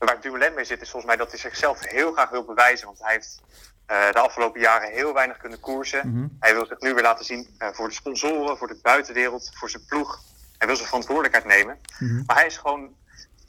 Waar 0.06 0.22
Dumoulin 0.22 0.54
mee 0.54 0.66
zit 0.66 0.82
is 0.82 0.90
volgens 0.90 1.12
mij 1.12 1.22
dat 1.22 1.32
hij 1.32 1.40
zichzelf 1.40 1.80
heel 1.80 2.12
graag 2.12 2.30
wil 2.30 2.46
bewijzen. 2.46 2.86
Want 2.86 3.00
hij 3.00 3.12
heeft 3.12 3.42
de 3.86 4.20
afgelopen 4.20 4.62
jaren 4.62 4.92
heel 4.92 5.14
weinig 5.14 5.38
kunnen 5.38 5.60
koersen. 5.60 6.08
Mm 6.08 6.14
-hmm. 6.14 6.38
Hij 6.40 6.54
wil 6.54 6.66
zich 6.66 6.80
nu 6.80 6.94
weer 6.94 7.04
laten 7.04 7.26
zien 7.26 7.48
voor 7.60 7.88
de 7.88 7.94
sponsoren, 7.94 8.58
voor 8.58 8.68
de 8.68 8.80
buitenwereld, 8.82 9.52
voor 9.54 9.70
zijn 9.70 9.86
ploeg. 9.86 10.20
Hij 10.58 10.68
wil 10.68 10.76
zijn 10.76 10.88
verantwoordelijkheid 10.88 11.46
nemen. 11.46 11.80
Maar 12.26 12.36
hij 12.36 12.46
is 12.46 12.58
gewoon 12.58 12.96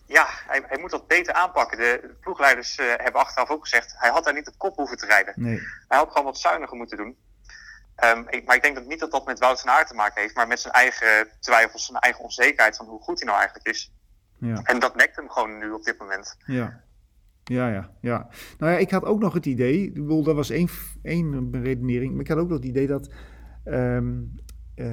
ja, 0.07 0.27
hij, 0.29 0.63
hij, 0.67 0.79
moet 0.79 0.91
dat 0.91 1.07
beter 1.07 1.35
aanpakken. 1.35 1.79
De, 1.79 1.99
de 2.03 2.15
ploegleiders 2.21 2.79
uh, 2.79 2.87
hebben 2.87 3.21
achteraf 3.21 3.51
ook 3.51 3.63
gezegd, 3.63 3.95
hij 3.99 4.11
had 4.11 4.25
daar 4.25 4.35
niet 4.35 4.49
op 4.49 4.59
kop 4.59 4.77
hoeven 4.77 4.97
te 4.97 5.07
rijden. 5.07 5.35
Nee. 5.37 5.61
Hij 5.89 5.99
had 5.99 6.09
gewoon 6.09 6.25
wat 6.25 6.39
zuiniger 6.39 6.77
moeten 6.77 6.97
doen. 6.97 7.17
Um, 8.05 8.27
ik, 8.29 8.45
maar 8.45 8.57
ik 8.57 8.63
denk 8.63 8.75
dat 8.75 8.85
niet 8.85 9.01
dat 9.01 9.11
dat 9.11 9.27
met 9.27 9.39
Wout 9.39 9.61
van 9.61 9.71
Aert 9.71 9.89
te 9.89 9.95
maken 9.95 10.23
heeft, 10.23 10.35
maar 10.35 10.47
met 10.47 10.61
zijn 10.61 10.75
eigen 10.75 11.29
twijfels, 11.41 11.87
zijn 11.87 11.99
eigen 11.99 12.25
onzekerheid 12.25 12.77
van 12.77 12.87
hoe 12.87 13.03
goed 13.03 13.19
hij 13.19 13.27
nou 13.29 13.39
eigenlijk 13.39 13.69
is. 13.69 13.93
Ja. 14.39 14.63
En 14.63 14.79
dat 14.79 14.97
nekt 14.97 15.17
hem 15.17 15.31
gewoon 15.31 15.59
nu 15.59 15.71
op 15.71 15.85
dit 15.85 15.99
moment. 15.99 16.37
Ja. 16.47 16.83
Ja, 17.45 17.69
ja, 17.69 17.91
ja. 18.01 18.29
Nou 18.59 18.73
ja, 18.73 18.79
ik 18.79 18.91
had 18.91 19.05
ook 19.05 19.21
nog 19.21 19.35
het 19.35 19.47
idee, 19.47 19.93
dat 19.93 20.35
was 20.35 20.51
één, 20.51 20.69
één 21.03 21.49
redenering, 21.63 22.13
maar 22.13 22.21
ik 22.21 22.29
had 22.29 22.39
ook 22.39 22.49
nog 22.49 22.57
het 22.57 22.67
idee 22.67 22.87
dat 22.87 23.11
um, 23.65 24.35
uh, 24.77 24.87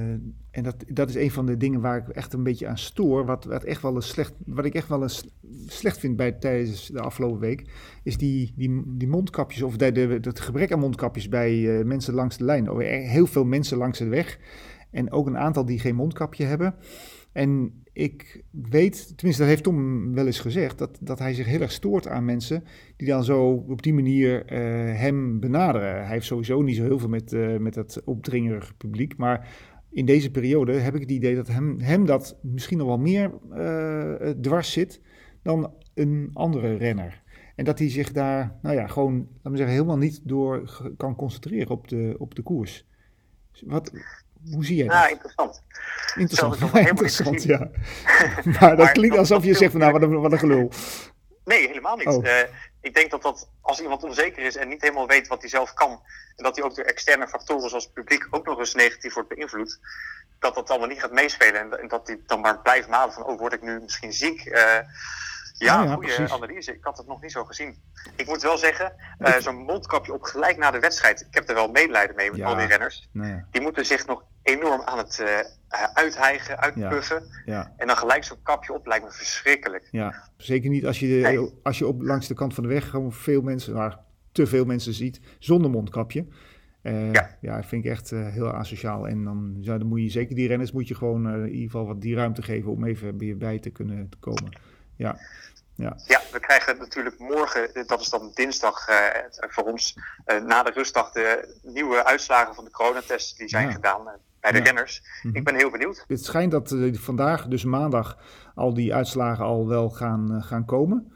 en 0.50 0.62
dat, 0.62 0.84
dat 0.88 1.08
is 1.08 1.14
een 1.14 1.30
van 1.30 1.46
de 1.46 1.56
dingen 1.56 1.80
waar 1.80 1.96
ik 1.96 2.08
echt 2.08 2.32
een 2.32 2.42
beetje 2.42 2.66
aan 2.68 2.78
stoor. 2.78 3.24
Wat, 3.24 3.44
wat, 3.44 3.64
echt 3.64 3.82
wel 3.82 3.96
een 3.96 4.02
slecht, 4.02 4.34
wat 4.46 4.64
ik 4.64 4.74
echt 4.74 4.88
wel 4.88 5.02
eens 5.02 5.28
slecht 5.66 5.98
vind 5.98 6.16
bij, 6.16 6.32
tijdens 6.32 6.86
de 6.86 7.00
afgelopen 7.00 7.40
week. 7.40 7.70
Is 8.02 8.16
die, 8.16 8.52
die, 8.56 8.82
die 8.86 9.08
mondkapjes, 9.08 9.62
of 9.62 9.76
de, 9.76 9.92
de, 9.92 10.18
het 10.20 10.40
gebrek 10.40 10.72
aan 10.72 10.78
mondkapjes 10.78 11.28
bij 11.28 11.58
uh, 11.58 11.84
mensen 11.84 12.14
langs 12.14 12.36
de 12.36 12.44
lijn. 12.44 12.78
Heel 12.80 13.26
veel 13.26 13.44
mensen 13.44 13.78
langs 13.78 13.98
de 13.98 14.08
weg. 14.08 14.38
En 14.90 15.12
ook 15.12 15.26
een 15.26 15.38
aantal 15.38 15.64
die 15.64 15.78
geen 15.78 15.94
mondkapje 15.94 16.44
hebben. 16.44 16.74
En 17.32 17.81
ik 17.92 18.42
weet, 18.50 19.12
tenminste 19.16 19.42
dat 19.42 19.50
heeft 19.50 19.62
Tom 19.62 20.14
wel 20.14 20.26
eens 20.26 20.40
gezegd, 20.40 20.78
dat, 20.78 20.98
dat 21.00 21.18
hij 21.18 21.34
zich 21.34 21.46
heel 21.46 21.60
erg 21.60 21.72
stoort 21.72 22.08
aan 22.08 22.24
mensen 22.24 22.64
die 22.96 23.08
dan 23.08 23.24
zo 23.24 23.64
op 23.68 23.82
die 23.82 23.94
manier 23.94 24.52
uh, 24.52 24.58
hem 24.98 25.40
benaderen. 25.40 25.94
Hij 25.94 26.12
heeft 26.12 26.26
sowieso 26.26 26.62
niet 26.62 26.76
zo 26.76 26.82
heel 26.82 26.98
veel 26.98 27.08
met, 27.08 27.32
uh, 27.32 27.56
met 27.56 27.74
dat 27.74 28.02
opdringerige 28.04 28.74
publiek, 28.74 29.16
maar 29.16 29.48
in 29.90 30.06
deze 30.06 30.30
periode 30.30 30.72
heb 30.72 30.94
ik 30.94 31.00
het 31.00 31.10
idee 31.10 31.34
dat 31.34 31.48
hem, 31.48 31.80
hem 31.80 32.06
dat 32.06 32.38
misschien 32.42 32.78
nog 32.78 32.86
wel 32.86 32.98
meer 32.98 33.32
uh, 33.52 34.30
dwars 34.30 34.72
zit 34.72 35.00
dan 35.42 35.74
een 35.94 36.30
andere 36.32 36.76
renner. 36.76 37.22
En 37.56 37.64
dat 37.64 37.78
hij 37.78 37.90
zich 37.90 38.12
daar, 38.12 38.58
nou 38.62 38.76
ja, 38.76 38.86
gewoon, 38.86 39.14
laten 39.14 39.50
we 39.50 39.56
zeggen, 39.56 39.74
helemaal 39.74 39.98
niet 39.98 40.20
door 40.24 40.80
kan 40.96 41.16
concentreren 41.16 41.70
op 41.70 41.88
de, 41.88 42.14
op 42.18 42.34
de 42.34 42.42
koers. 42.42 42.86
Wat, 43.66 43.92
hoe 44.50 44.64
zie 44.64 44.76
jij 44.76 44.86
dat? 44.86 44.96
Ja, 44.96 45.08
interessant. 45.08 45.62
Interessant, 46.14 46.58
ja, 46.72 46.88
interessant 46.88 47.42
ja. 47.42 47.70
maar 48.60 48.76
dat 48.76 48.92
klinkt 48.92 49.16
alsof 49.16 49.44
je 49.44 49.54
zegt 49.54 49.70
van, 49.70 49.80
nou, 49.80 49.92
wat 49.92 50.02
een, 50.02 50.20
wat 50.20 50.32
een 50.32 50.38
gelul. 50.38 50.70
Nee, 51.44 51.66
helemaal 51.66 51.96
niet. 51.96 52.06
Oh. 52.06 52.24
Uh, 52.24 52.40
ik 52.80 52.94
denk 52.94 53.10
dat, 53.10 53.22
dat 53.22 53.48
als 53.60 53.80
iemand 53.80 54.02
onzeker 54.02 54.44
is 54.44 54.56
en 54.56 54.68
niet 54.68 54.80
helemaal 54.80 55.06
weet 55.06 55.28
wat 55.28 55.40
hij 55.40 55.50
zelf 55.50 55.74
kan, 55.74 55.90
en 56.36 56.44
dat 56.44 56.56
hij 56.56 56.64
ook 56.64 56.74
door 56.74 56.84
externe 56.84 57.28
factoren 57.28 57.68
zoals 57.68 57.84
het 57.84 57.92
publiek 57.92 58.26
ook 58.30 58.46
nog 58.46 58.58
eens 58.58 58.74
negatief 58.74 59.14
wordt 59.14 59.28
beïnvloed, 59.28 59.78
dat 60.38 60.54
dat 60.54 60.70
allemaal 60.70 60.88
niet 60.88 61.00
gaat 61.00 61.12
meespelen 61.12 61.60
en, 61.60 61.80
en 61.80 61.88
dat 61.88 62.06
hij 62.06 62.20
dan 62.26 62.40
maar 62.40 62.60
blijft 62.60 62.88
malen 62.88 63.14
van, 63.14 63.24
oh, 63.24 63.38
word 63.38 63.52
ik 63.52 63.62
nu 63.62 63.80
misschien 63.80 64.12
ziek? 64.12 64.44
Uh, 64.44 64.78
ja, 65.64 65.82
ja, 65.82 65.94
goede 65.94 66.30
analyse. 66.30 66.72
Ik 66.72 66.84
had 66.84 66.96
het 66.96 67.06
nog 67.06 67.22
niet 67.22 67.32
zo 67.32 67.44
gezien. 67.44 67.76
Ik 68.16 68.26
moet 68.26 68.42
wel 68.42 68.58
zeggen, 68.58 68.92
uh, 69.18 69.36
zo'n 69.36 69.56
mondkapje 69.56 70.12
op 70.12 70.22
gelijk 70.22 70.56
na 70.56 70.70
de 70.70 70.78
wedstrijd. 70.78 71.20
Ik 71.20 71.34
heb 71.34 71.48
er 71.48 71.54
wel 71.54 71.68
medelijden 71.68 72.16
mee 72.16 72.30
met 72.30 72.38
ja. 72.38 72.46
al 72.46 72.56
die 72.56 72.66
renners. 72.66 73.08
Nee. 73.12 73.42
Die 73.50 73.60
moeten 73.60 73.86
zich 73.86 74.06
nog 74.06 74.24
enorm 74.42 74.82
aan 74.84 74.98
het 74.98 75.18
uh, 75.22 75.38
uithijgen, 75.94 76.58
uitpuffen. 76.58 77.22
Ja. 77.44 77.72
En 77.76 77.86
dan 77.86 77.96
gelijk 77.96 78.24
zo'n 78.24 78.42
kapje 78.42 78.72
op 78.72 78.86
lijkt 78.86 79.04
me 79.04 79.10
verschrikkelijk. 79.10 79.88
Ja, 79.90 80.28
zeker 80.36 80.70
niet 80.70 80.86
als 80.86 81.00
je, 81.00 81.06
nee. 81.06 81.60
als 81.62 81.78
je 81.78 81.86
op, 81.86 82.02
langs 82.02 82.26
de 82.26 82.34
kant 82.34 82.54
van 82.54 82.62
de 82.62 82.68
weg 82.68 82.90
gewoon 82.90 83.12
veel 83.12 83.42
mensen, 83.42 83.74
maar 83.74 83.98
te 84.32 84.46
veel 84.46 84.64
mensen 84.64 84.94
ziet 84.94 85.20
zonder 85.38 85.70
mondkapje. 85.70 86.26
Uh, 86.82 87.12
ja. 87.12 87.36
ja, 87.40 87.62
vind 87.62 87.84
ik 87.84 87.90
echt 87.90 88.10
heel 88.10 88.52
asociaal. 88.52 89.08
En 89.08 89.24
dan, 89.24 89.56
ja, 89.60 89.78
dan 89.78 89.86
moet 89.86 90.00
je 90.00 90.10
zeker 90.10 90.34
die 90.34 90.48
renners 90.48 90.72
moet 90.72 90.88
je 90.88 90.94
gewoon 90.94 91.28
in 91.28 91.48
ieder 91.48 91.70
geval 91.70 91.86
wat 91.86 92.00
die 92.00 92.14
ruimte 92.14 92.42
geven 92.42 92.70
om 92.70 92.84
even 92.84 93.16
bij, 93.16 93.36
bij 93.36 93.58
te 93.58 93.70
kunnen 93.70 94.08
komen. 94.20 94.58
Ja. 94.96 95.18
Ja. 95.74 95.96
ja, 96.06 96.20
we 96.32 96.40
krijgen 96.40 96.78
natuurlijk 96.78 97.18
morgen, 97.18 97.86
dat 97.86 98.00
is 98.00 98.08
dan 98.08 98.30
dinsdag 98.34 98.88
uh, 98.88 98.96
voor 99.30 99.64
ons, 99.64 99.98
uh, 100.26 100.42
na 100.44 100.62
de 100.62 100.70
rustdag, 100.70 101.12
de 101.12 101.58
nieuwe 101.62 102.04
uitslagen 102.04 102.54
van 102.54 102.64
de 102.64 102.70
coronatests 102.70 103.34
die 103.36 103.48
zijn 103.48 103.66
ja. 103.66 103.72
gedaan 103.72 104.00
uh, 104.00 104.12
bij 104.40 104.50
de 104.50 104.58
ja. 104.58 104.64
renners. 104.64 105.02
Mm-hmm. 105.22 105.38
Ik 105.38 105.44
ben 105.44 105.54
heel 105.54 105.70
benieuwd. 105.70 106.04
Het 106.06 106.24
schijnt 106.24 106.50
dat 106.50 106.76
vandaag, 106.92 107.46
dus 107.46 107.64
maandag, 107.64 108.18
al 108.54 108.74
die 108.74 108.94
uitslagen 108.94 109.44
al 109.44 109.68
wel 109.68 109.90
gaan, 109.90 110.42
gaan 110.42 110.64
komen. 110.64 111.12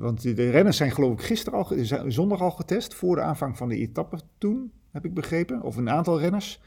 want 0.00 0.22
de 0.22 0.50
renners 0.50 0.76
zijn 0.76 0.90
geloof 0.90 1.12
ik 1.12 1.22
gisteren 1.24 1.58
al, 1.58 1.76
zondag 2.06 2.40
al 2.40 2.50
getest, 2.50 2.94
voor 2.94 3.16
de 3.16 3.22
aanvang 3.22 3.56
van 3.56 3.68
de 3.68 3.76
etappe 3.76 4.20
toen, 4.38 4.72
heb 4.92 5.04
ik 5.04 5.14
begrepen. 5.14 5.62
Of 5.62 5.76
een 5.76 5.90
aantal 5.90 6.20
renners. 6.20 6.60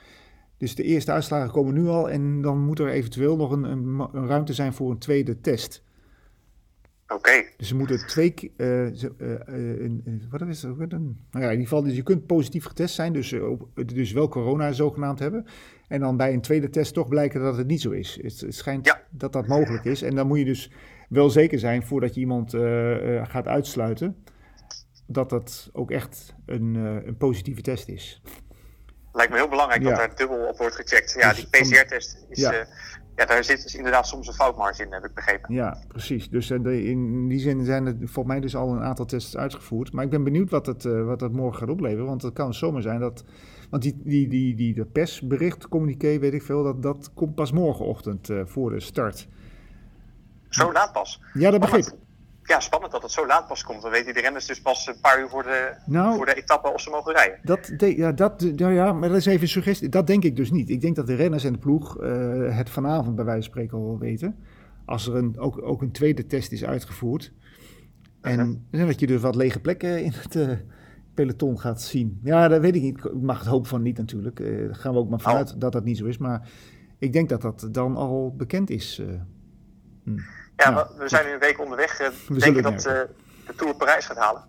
Dus 0.57 0.75
de 0.75 0.83
eerste 0.83 1.11
uitslagen 1.11 1.51
komen 1.51 1.73
nu 1.73 1.87
al 1.87 2.09
en 2.09 2.41
dan 2.41 2.59
moet 2.65 2.79
er 2.79 2.89
eventueel 2.89 3.35
nog 3.35 3.51
een, 3.51 3.63
een, 3.63 4.07
een 4.13 4.27
ruimte 4.27 4.53
zijn 4.53 4.73
voor 4.73 4.91
een 4.91 4.97
tweede 4.97 5.41
test. 5.41 5.83
Oké. 7.09 7.29
Okay. 7.29 7.53
Dus 7.57 7.67
ze 7.67 7.75
moeten 7.75 8.07
twee 8.07 8.53
uh, 8.57 8.85
uh, 8.85 8.91
uh, 9.17 9.91
wat 10.29 10.41
is 10.41 10.61
het? 10.61 10.77
Nou 10.77 11.15
ja, 11.31 11.39
in 11.39 11.51
ieder 11.51 11.67
geval, 11.67 11.83
dus 11.83 11.95
je 11.95 12.03
kunt 12.03 12.25
positief 12.25 12.65
getest 12.65 12.95
zijn, 12.95 13.13
dus, 13.13 13.35
dus 13.85 14.11
wel 14.11 14.27
corona 14.27 14.71
zogenaamd 14.71 15.19
hebben. 15.19 15.45
En 15.87 15.99
dan 15.99 16.17
bij 16.17 16.33
een 16.33 16.41
tweede 16.41 16.69
test 16.69 16.93
toch 16.93 17.07
blijken 17.07 17.41
dat 17.41 17.57
het 17.57 17.67
niet 17.67 17.81
zo 17.81 17.91
is. 17.91 18.19
Het, 18.21 18.39
het 18.39 18.55
schijnt 18.55 18.85
ja. 18.85 19.01
dat 19.09 19.33
dat 19.33 19.47
mogelijk 19.47 19.85
is. 19.85 20.01
En 20.01 20.15
dan 20.15 20.27
moet 20.27 20.37
je 20.37 20.45
dus 20.45 20.71
wel 21.09 21.29
zeker 21.29 21.59
zijn, 21.59 21.83
voordat 21.83 22.13
je 22.13 22.19
iemand 22.19 22.51
gaat 23.23 23.47
uitsluiten, 23.47 24.23
dat 25.07 25.29
dat 25.29 25.69
ook 25.73 25.91
echt 25.91 26.35
een, 26.45 26.75
een 27.05 27.17
positieve 27.17 27.61
test 27.61 27.87
is. 27.87 28.21
lijkt 29.13 29.31
me 29.31 29.37
heel 29.37 29.49
belangrijk 29.49 29.83
dat 29.83 29.95
daar 29.95 30.15
dubbel 30.15 30.47
op 30.47 30.57
wordt 30.57 30.75
gecheckt. 30.75 31.15
Ja, 31.19 31.29
dus 31.29 31.49
die 31.49 31.61
PCR-test 31.61 32.25
is... 32.29 32.39
Ja. 32.39 32.67
Ja, 33.19 33.25
daar 33.25 33.43
zit 33.43 33.63
dus 33.63 33.75
inderdaad 33.75 34.07
soms 34.07 34.27
een 34.27 34.33
foutmarge 34.33 34.83
in, 34.83 34.93
heb 34.93 35.05
ik 35.05 35.13
begrepen. 35.13 35.53
Ja, 35.53 35.77
precies. 35.87 36.29
Dus 36.29 36.51
in 36.51 37.27
die 37.27 37.39
zin 37.39 37.65
zijn 37.65 37.85
er 37.85 37.95
volgens 37.97 38.25
mij 38.25 38.39
dus 38.39 38.55
al 38.55 38.71
een 38.71 38.83
aantal 38.83 39.05
tests 39.05 39.37
uitgevoerd. 39.37 39.93
Maar 39.93 40.03
ik 40.03 40.09
ben 40.09 40.23
benieuwd 40.23 40.49
wat 40.49 40.65
het, 40.65 40.83
wat 40.83 41.21
het 41.21 41.31
morgen 41.31 41.59
gaat 41.59 41.69
opleveren. 41.69 42.05
Want 42.05 42.21
het 42.21 42.33
kan 42.33 42.53
zomaar 42.53 42.81
zijn 42.81 42.99
dat 42.99 43.23
want 43.69 43.83
die, 43.83 44.01
die, 44.03 44.27
die, 44.27 44.55
die 44.55 44.73
de 44.73 44.85
persbericht, 44.85 45.67
communiqué, 45.67 46.19
weet 46.19 46.33
ik 46.33 46.43
veel, 46.43 46.63
dat, 46.63 46.81
dat 46.81 47.11
komt 47.13 47.35
pas 47.35 47.51
morgenochtend 47.51 48.29
uh, 48.29 48.41
voor 48.45 48.69
de 48.69 48.79
start. 48.79 49.27
Zo 50.49 50.71
laat 50.71 50.91
pas? 50.91 51.21
Ja, 51.33 51.51
dat 51.51 51.59
begreep 51.59 51.85
ik. 51.85 51.93
Ja, 52.49 52.59
spannend 52.59 52.91
dat 52.91 53.01
het 53.01 53.11
zo 53.11 53.27
laat 53.27 53.47
pas 53.47 53.63
komt. 53.63 53.81
Dan 53.81 53.91
weten 53.91 54.13
die 54.13 54.21
renners 54.21 54.45
dus 54.45 54.61
pas 54.61 54.87
een 54.87 54.99
paar 55.01 55.19
uur 55.19 55.29
voor 55.29 55.43
de, 55.43 55.73
nou, 55.85 56.15
voor 56.15 56.25
de 56.25 56.35
etappe 56.35 56.73
of 56.73 56.81
ze 56.81 56.89
mogen 56.89 57.13
rijden. 57.13 57.39
Dat, 57.43 57.71
ja, 57.77 58.11
dat, 58.11 58.51
ja, 58.55 58.69
ja, 58.69 58.93
maar 58.93 59.09
dat 59.09 59.17
is 59.17 59.25
even 59.25 59.41
een 59.41 59.47
suggestie. 59.47 59.89
Dat 59.89 60.07
denk 60.07 60.23
ik 60.23 60.35
dus 60.35 60.51
niet. 60.51 60.69
Ik 60.69 60.81
denk 60.81 60.95
dat 60.95 61.07
de 61.07 61.15
renners 61.15 61.43
en 61.43 61.53
de 61.53 61.59
ploeg 61.59 62.01
uh, 62.01 62.57
het 62.57 62.69
vanavond 62.69 63.15
bij 63.15 63.25
wijze 63.25 63.41
van 63.41 63.51
spreken 63.51 63.77
al 63.77 63.97
weten. 63.99 64.35
Als 64.85 65.07
er 65.07 65.15
een, 65.15 65.39
ook, 65.39 65.61
ook 65.61 65.81
een 65.81 65.91
tweede 65.91 66.25
test 66.25 66.51
is 66.51 66.65
uitgevoerd. 66.65 67.33
En 68.21 68.39
uh 68.39 68.79
-huh. 68.79 68.87
dat 68.87 68.99
je 68.99 69.07
dus 69.07 69.21
wat 69.21 69.35
lege 69.35 69.59
plekken 69.59 70.03
in 70.03 70.13
het... 70.15 70.35
Uh, 70.35 70.51
peloton 71.13 71.59
gaat 71.59 71.81
zien. 71.81 72.19
Ja, 72.23 72.47
dat 72.47 72.61
weet 72.61 72.75
ik 72.75 72.81
niet. 72.81 72.97
Ik 72.97 73.21
mag 73.21 73.39
het 73.39 73.47
hoop 73.47 73.67
van 73.67 73.81
niet 73.81 73.97
natuurlijk. 73.97 74.39
Uh, 74.39 74.67
gaan 74.71 74.93
we 74.93 74.99
ook 74.99 75.09
maar 75.09 75.19
vanuit 75.19 75.53
oh. 75.53 75.59
dat 75.59 75.71
dat 75.71 75.83
niet 75.83 75.97
zo 75.97 76.05
is. 76.05 76.17
Maar 76.17 76.49
ik 76.97 77.13
denk 77.13 77.29
dat 77.29 77.41
dat 77.41 77.67
dan 77.71 77.95
al 77.95 78.33
bekend 78.37 78.69
is. 78.69 79.01
Hm. 80.03 80.17
Ja, 80.63 80.69
nou, 80.69 80.87
we 80.97 81.09
zijn 81.09 81.25
nu 81.25 81.31
een 81.31 81.39
week 81.39 81.59
onderweg. 81.59 82.01
Uh, 82.01 82.39
denk 82.39 82.55
je 82.55 82.61
dat 82.61 82.81
de 82.81 83.09
Tour 83.55 83.75
Parijs 83.75 84.05
gaat 84.05 84.17
halen? 84.17 84.41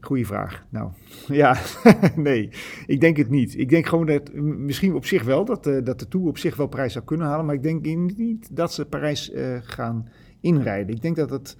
Goeie 0.00 0.26
vraag. 0.26 0.64
Nou, 0.68 0.90
ja, 1.42 1.56
nee, 2.14 2.50
ik 2.86 3.00
denk 3.00 3.16
het 3.16 3.28
niet. 3.28 3.58
Ik 3.58 3.68
denk 3.68 3.86
gewoon 3.86 4.06
dat, 4.06 4.32
misschien 4.34 4.94
op 4.94 5.06
zich 5.06 5.22
wel, 5.22 5.44
dat, 5.44 5.64
dat 5.64 5.98
de 5.98 6.08
Tour 6.08 6.26
op 6.26 6.38
zich 6.38 6.56
wel 6.56 6.66
Parijs 6.66 6.92
zou 6.92 7.04
kunnen 7.04 7.26
halen. 7.26 7.46
Maar 7.46 7.54
ik 7.54 7.62
denk 7.62 7.82
niet 8.16 8.56
dat 8.56 8.72
ze 8.72 8.86
Parijs 8.86 9.32
gaan 9.62 10.08
inrijden. 10.40 10.94
Ik 10.94 11.02
denk 11.02 11.16
dat 11.16 11.30
het 11.30 11.56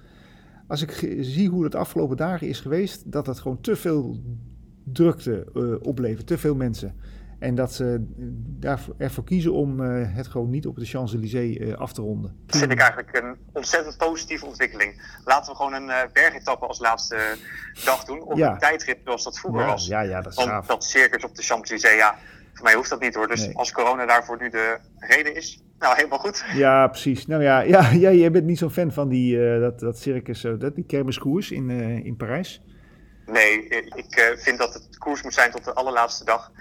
als 0.67 0.81
ik 0.81 1.17
zie 1.19 1.49
hoe 1.49 1.63
het 1.63 1.71
de 1.71 1.77
afgelopen 1.77 2.17
dagen 2.17 2.47
is 2.47 2.59
geweest, 2.59 3.11
dat 3.11 3.27
het 3.27 3.39
gewoon 3.39 3.61
te 3.61 3.75
veel 3.75 4.17
drukte 4.83 5.47
uh, 5.53 5.75
oplevert, 5.81 6.27
te 6.27 6.37
veel 6.37 6.55
mensen. 6.55 6.95
En 7.39 7.55
dat 7.55 7.73
ze 7.73 8.05
daarvoor, 8.59 8.95
ervoor 8.97 9.23
kiezen 9.23 9.53
om 9.53 9.81
uh, 9.81 10.15
het 10.15 10.27
gewoon 10.27 10.49
niet 10.49 10.67
op 10.67 10.75
de 10.75 10.85
Champs-Élysées 10.85 11.57
uh, 11.57 11.73
af 11.73 11.93
te 11.93 12.01
ronden. 12.01 12.35
Dat 12.45 12.57
vind 12.57 12.71
ik 12.71 12.79
eigenlijk 12.79 13.17
een 13.17 13.35
ontzettend 13.53 13.97
positieve 13.97 14.45
ontwikkeling. 14.45 15.19
Laten 15.25 15.51
we 15.51 15.57
gewoon 15.57 15.73
een 15.73 15.87
uh, 15.87 15.95
bergetappe 16.13 16.65
als 16.65 16.79
laatste 16.79 17.37
dag 17.85 18.03
doen. 18.03 18.21
Of 18.21 18.37
ja. 18.37 18.51
een 18.51 18.57
tijdrit 18.57 18.97
zoals 19.03 19.23
dat 19.23 19.39
vroeger 19.39 19.61
ja, 19.61 19.67
was. 19.67 19.87
Ja, 19.87 20.01
ja, 20.01 20.21
dat 20.21 20.37
is 20.37 20.45
Want 20.45 20.67
dat 20.67 20.83
circus 20.83 21.23
op 21.23 21.35
de 21.35 21.41
Champs-Élysées, 21.41 21.95
ja, 21.95 22.15
voor 22.53 22.63
mij 22.63 22.73
hoeft 22.73 22.89
dat 22.89 22.99
niet 22.99 23.15
hoor. 23.15 23.27
Dus 23.27 23.45
nee. 23.45 23.57
als 23.57 23.71
corona 23.71 24.05
daarvoor 24.05 24.37
nu 24.39 24.49
de 24.49 24.77
reden 24.97 25.35
is, 25.35 25.63
nou 25.79 25.95
helemaal 25.95 26.19
goed. 26.19 26.45
Ja, 26.53 26.87
precies. 26.87 27.27
Nou 27.27 27.43
ja, 27.43 27.59
ja, 27.59 27.89
ja 28.05 28.11
jij 28.11 28.31
bent 28.31 28.45
niet 28.45 28.57
zo'n 28.57 28.71
fan 28.71 28.91
van 28.91 29.09
die, 29.09 29.59
dat, 29.59 29.79
dat 29.79 29.99
circus, 29.99 30.41
dat, 30.41 30.75
die 30.75 30.85
kermiskoers 30.85 31.51
in, 31.51 31.69
in 32.03 32.15
Parijs. 32.15 32.61
Nee, 33.25 33.67
ik 33.95 34.35
vind 34.37 34.57
dat 34.57 34.73
het 34.73 34.97
koers 34.97 35.23
moet 35.23 35.33
zijn 35.33 35.51
tot 35.51 35.63
de 35.63 35.73
allerlaatste 35.73 36.25
dag. 36.25 36.51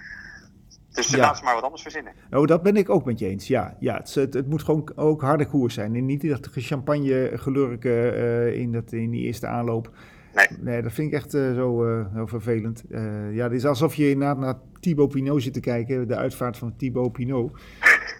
Dus 0.96 1.08
ja. 1.10 1.18
laat 1.18 1.38
ze 1.38 1.44
maar 1.44 1.54
wat 1.54 1.62
anders 1.62 1.82
verzinnen. 1.82 2.12
Oh, 2.30 2.46
dat 2.46 2.62
ben 2.62 2.76
ik 2.76 2.90
ook 2.90 3.04
met 3.04 3.18
je 3.18 3.26
eens. 3.26 3.46
Ja, 3.46 3.76
ja 3.80 3.96
het, 3.96 4.14
het, 4.14 4.34
het 4.34 4.48
moet 4.48 4.62
gewoon 4.62 4.92
ook 4.94 5.20
harde 5.20 5.46
koers 5.46 5.74
zijn. 5.74 5.94
En 5.94 6.06
niet 6.06 6.28
dat 6.28 6.48
champagne 6.52 7.30
gelurken 7.34 7.90
uh, 7.90 8.54
in, 8.54 8.72
dat, 8.72 8.92
in 8.92 9.10
die 9.10 9.22
eerste 9.22 9.46
aanloop. 9.46 9.90
Nee. 10.34 10.46
nee 10.60 10.82
dat 10.82 10.92
vind 10.92 11.08
ik 11.08 11.14
echt 11.14 11.34
uh, 11.34 11.54
zo, 11.54 11.86
uh, 11.86 12.06
heel 12.12 12.26
vervelend. 12.26 12.84
ja, 13.32 13.42
het 13.42 13.52
is 13.52 13.66
alsof 13.66 13.94
je 13.94 14.10
inderdaad 14.10 14.38
naar 14.38 14.54
Thibaut 14.80 15.08
Pinot 15.08 15.42
zit 15.42 15.52
te 15.52 15.60
kijken. 15.60 16.08
De 16.08 16.16
uitvaart 16.16 16.56
van 16.56 16.76
Thibaut 16.76 17.12
Pinot. 17.12 17.58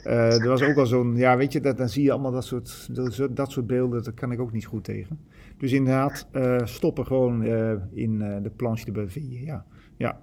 Er 0.05 0.49
was 0.49 0.62
ook 0.62 0.77
al 0.77 0.87
zo'n, 0.87 1.16
ja 1.16 1.37
weet 1.37 1.53
je, 1.53 1.61
dat, 1.61 1.79
dan 1.79 1.88
zie 1.88 2.03
je 2.03 2.12
allemaal 2.12 2.33
dat 2.33 2.44
soort, 2.44 2.88
dat 3.37 3.51
soort 3.51 3.66
beelden. 3.66 4.05
Daar 4.05 4.12
kan 4.12 4.33
ik 4.33 4.40
ook 4.40 4.53
niet 4.53 4.66
goed 4.66 4.85
tegen. 4.85 5.18
Dus 5.59 5.72
inderdaad, 5.72 6.29
stoppen 6.64 7.07
gewoon 7.07 7.44
in 7.94 8.18
de 8.18 8.51
planche 8.57 8.85
de 8.85 8.92
Baville, 8.92 9.44
ja. 9.44 9.64
Ja, 9.99 10.20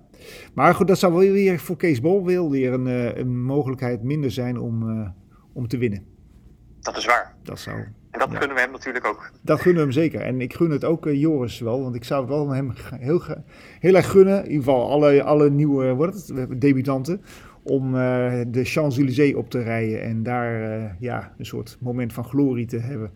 maar 0.53 0.75
goed, 0.75 0.87
dat 0.87 0.99
zou 0.99 1.13
wel 1.13 1.31
weer 1.31 1.59
voor 1.59 1.77
Kees 1.77 2.01
Bol 2.01 2.25
weer, 2.25 2.49
weer 2.49 2.73
een, 2.73 3.19
een 3.19 3.43
mogelijkheid 3.43 4.03
minder 4.03 4.31
zijn 4.31 4.59
om, 4.59 4.89
uh, 4.89 5.09
om 5.53 5.67
te 5.67 5.77
winnen. 5.77 6.03
Dat 6.79 6.97
is 6.97 7.05
waar. 7.05 7.35
Dat 7.43 7.59
zou, 7.59 7.77
en 7.77 8.19
dat 8.19 8.31
ja. 8.31 8.37
gunnen 8.37 8.55
we 8.55 8.61
hem 8.61 8.71
natuurlijk 8.71 9.05
ook. 9.05 9.31
Dat 9.41 9.61
gunnen 9.61 9.87
we 9.87 9.93
hem 9.93 10.01
zeker. 10.01 10.21
En 10.21 10.41
ik 10.41 10.53
gun 10.53 10.69
het 10.69 10.85
ook 10.85 11.05
uh, 11.05 11.19
Joris 11.19 11.59
wel, 11.59 11.81
want 11.81 11.95
ik 11.95 12.03
zou 12.03 12.21
het 12.21 12.29
wel 12.29 12.49
hem 12.49 12.73
heel, 12.95 13.21
heel 13.79 13.95
erg 13.95 14.11
gunnen. 14.11 14.37
In 14.37 14.51
ieder 14.51 14.63
geval 14.63 14.89
alle, 14.89 15.23
alle 15.23 15.49
nieuwe 15.49 15.95
wat 15.95 16.13
het, 16.13 16.61
debutanten. 16.61 17.21
Om 17.63 17.95
uh, 17.95 18.41
de 18.47 18.63
Champs-Élysées 18.63 19.35
op 19.35 19.49
te 19.49 19.61
rijden 19.61 20.01
en 20.01 20.23
daar 20.23 20.95
ja, 20.99 21.33
een 21.37 21.45
soort 21.45 21.77
moment 21.79 22.13
van 22.13 22.23
glorie 22.23 22.65
te 22.65 22.77
hebben. 22.77 23.11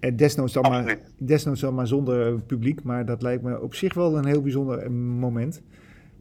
En 0.00 0.16
desnoods 0.16 0.52
dan, 0.52 0.62
maar, 0.62 0.98
desnoods 1.18 1.60
dan 1.60 1.74
maar 1.74 1.86
zonder 1.86 2.42
publiek, 2.42 2.82
maar 2.82 3.04
dat 3.04 3.22
lijkt 3.22 3.42
me 3.42 3.60
op 3.60 3.74
zich 3.74 3.94
wel 3.94 4.18
een 4.18 4.26
heel 4.26 4.42
bijzonder 4.42 4.92
moment. 4.92 5.62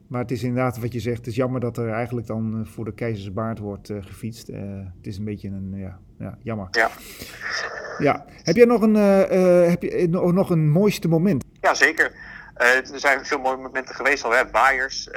Maar 0.08 0.22
het 0.22 0.32
is 0.32 0.44
inderdaad 0.44 0.80
wat 0.80 0.94
je 0.94 1.00
zegt. 1.00 1.18
Het 1.18 1.28
is 1.28 1.36
jammer 1.36 1.62
dat 1.62 1.78
er 1.78 1.89
eigenlijk 1.89 2.28
dan 2.28 2.68
voor 2.68 2.86
de 2.86 2.94
keizersbaard 2.94 3.60
wordt 3.60 3.89
uh, 3.89 3.98
gefietst. 4.02 4.48
Het 4.48 5.08
is 5.08 5.18
een 5.18 5.26
beetje 5.26 5.48
een, 5.48 5.74
ja, 5.76 6.00
ja 6.20 6.38
jammer. 6.44 6.68
Ja. 6.72 6.89
ja. 8.00 8.26
Heb 8.44 8.56
jij 8.56 8.65
nog 8.65 8.82
een, 8.82 8.96
heb 9.70 9.82
je 9.82 10.08
nog 10.10 10.50
een 10.50 10.70
mooiste 10.70 11.08
moment? 11.08 11.44
Ja, 11.62 11.74
zeker. 11.74 12.29
Er 12.60 13.00
zijn 13.00 13.26
veel 13.26 13.39
mooie 13.39 13.58
momenten 13.58 13.95
geweest 13.95 14.24
al. 14.24 14.32
Hè? 14.32 14.50
Waaiers, 14.52 15.10